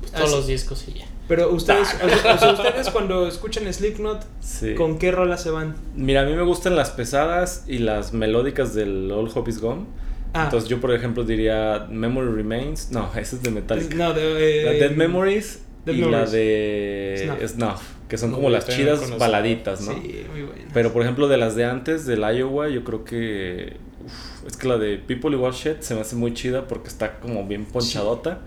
[0.00, 1.04] Pues todos así- los discos y ya.
[1.30, 2.06] Pero ustedes, Ah.
[2.06, 4.74] o sea, o sea, ustedes cuando escuchan Slipknot, Sí.
[4.74, 5.76] ¿con qué rola se van?
[5.94, 9.86] Mira, a mí me gustan las pesadas y las melódicas del All Hope Is Gone.
[10.34, 12.90] Ah, Entonces yo, por ejemplo, diría Memory Remains.
[12.90, 13.94] No, esa es de Metallica.
[13.94, 16.20] no, de, la eh, Dead Memories Dead y Memories.
[16.20, 17.50] la de Snuff.
[17.52, 17.82] Snuff.
[18.08, 19.92] que son como las chidas baladitas, ¿no?
[19.92, 20.64] Sí, muy buena.
[20.74, 23.76] Pero por ejemplo, de las de antes, del Iowa, yo creo que.
[24.04, 27.20] uf, es que la de People Igual Shit se me hace muy chida porque está
[27.20, 28.40] como bien ponchadota.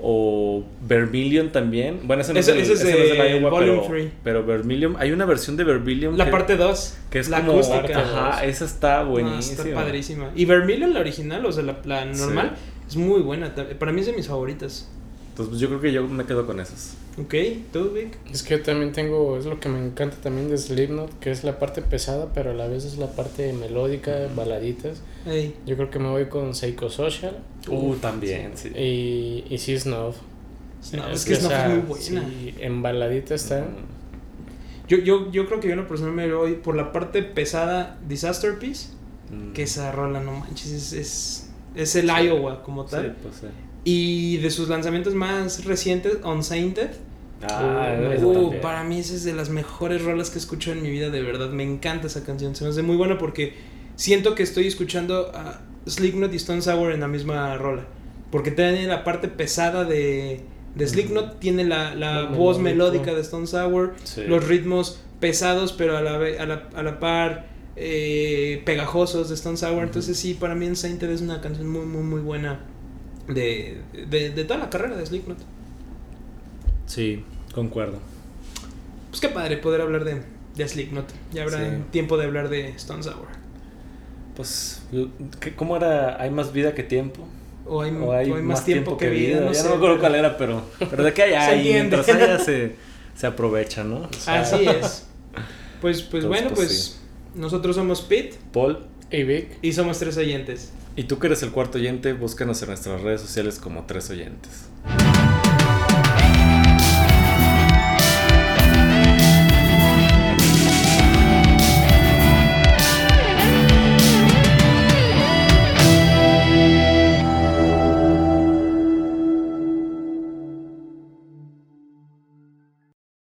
[0.00, 2.00] O Vermilion también.
[2.04, 3.86] Bueno, ese no es, el, ese es ese no es el de Iowa, Volume pero,
[3.88, 4.10] three.
[4.22, 4.96] pero Vermilion.
[4.98, 6.18] Hay una versión de Vermilion.
[6.18, 7.52] La que, parte 2, que es la como.
[7.52, 7.98] acústica.
[8.00, 9.62] Ajá, esa está No, buenísima.
[9.64, 10.30] está padrísima.
[10.36, 12.20] Y Vermilion, la original, o sea, la, la Sí.
[12.20, 13.54] normal, es muy buena.
[13.54, 14.88] Para mí es de mis favoritas.
[15.30, 16.94] Entonces, pues, yo creo que yo me quedo con esas.
[17.18, 17.34] ¿Ok?
[17.72, 18.16] ¿Tú, Vic?
[18.32, 21.44] Es que yo también tengo, es lo que me encanta también de Slipknot, que es
[21.44, 25.00] la parte pesada, pero a la vez es la parte melódica, baladitas.
[25.26, 25.54] Ey.
[25.66, 28.68] Yo creo que me voy con Psychosocial Uh, también, sí.
[28.76, 29.76] y, y sí.
[29.88, 30.12] No,
[31.10, 32.28] es que sea, es muy buena.
[32.28, 33.62] sí, en baladita está.
[33.62, 37.22] Mm, Yo, yo, yo creo que yo en lo personal me voy por la parte
[37.24, 38.90] pesada Disaster Piece.
[39.32, 39.52] mm.
[39.52, 42.24] Que esa rola, no manches, es, es, es el Sí.
[42.26, 43.16] Iowa como Sí, tal.
[43.20, 43.46] pues sí.
[43.82, 46.90] Y de sus lanzamientos más recientes, Unsainted.
[47.42, 50.82] Ah, Uh, Uh, para mí esa es de las mejores rolas que he escuchado en
[50.82, 51.50] mi vida, de verdad.
[51.50, 52.54] Me encanta esa canción.
[52.54, 53.54] Se me hace muy buena porque
[53.96, 57.82] siento que estoy escuchando a Slipknot y Stone Sour en la misma rola.
[58.30, 60.40] Porque tiene la parte pesada de,
[60.74, 61.94] de Slipknot, tiene la,
[62.24, 63.02] voz melódico.
[63.02, 64.22] melódica de Stone Sour, Sí.
[64.26, 69.34] los ritmos pesados, pero a la, ve- a la, a la par eh, pegajosos de
[69.36, 69.84] Stone Sour.
[69.84, 72.60] Entonces, sí, para mí Unsainted es una canción muy, muy, muy buena
[73.28, 73.80] de,
[74.10, 75.38] de, de toda la carrera de Slipknot.
[76.86, 77.24] Sí,
[77.54, 77.98] concuerdo.
[79.10, 80.22] Pues qué padre poder hablar de,
[80.56, 81.06] de Slipknot.
[81.32, 81.76] Ya habrá Sí.
[81.90, 83.28] tiempo de hablar de Stone Sour.
[84.36, 84.82] Pues,
[85.40, 86.20] ¿qué- ¿cómo era?
[86.20, 87.26] ¿Hay más vida que tiempo?
[87.64, 89.40] O hay, ¿O hay, o hay más, tiempo, que vida.
[89.40, 91.96] no ya sé, no me acuerdo cuál era, pero, pero de qué hay, entiende.
[91.96, 92.76] mientras haya se,
[93.16, 94.08] se aprovecha, ¿no?
[94.26, 95.06] Así es.
[95.80, 97.00] Pues, pues Entonces, bueno, pues, pues
[97.34, 98.78] nosotros somos Pete Paul,
[99.10, 100.72] Y Vic, y somos tres oyentes.
[100.96, 104.68] y tú que eres el cuarto oyente, búscanos en nuestras redes sociales como tres oyentes.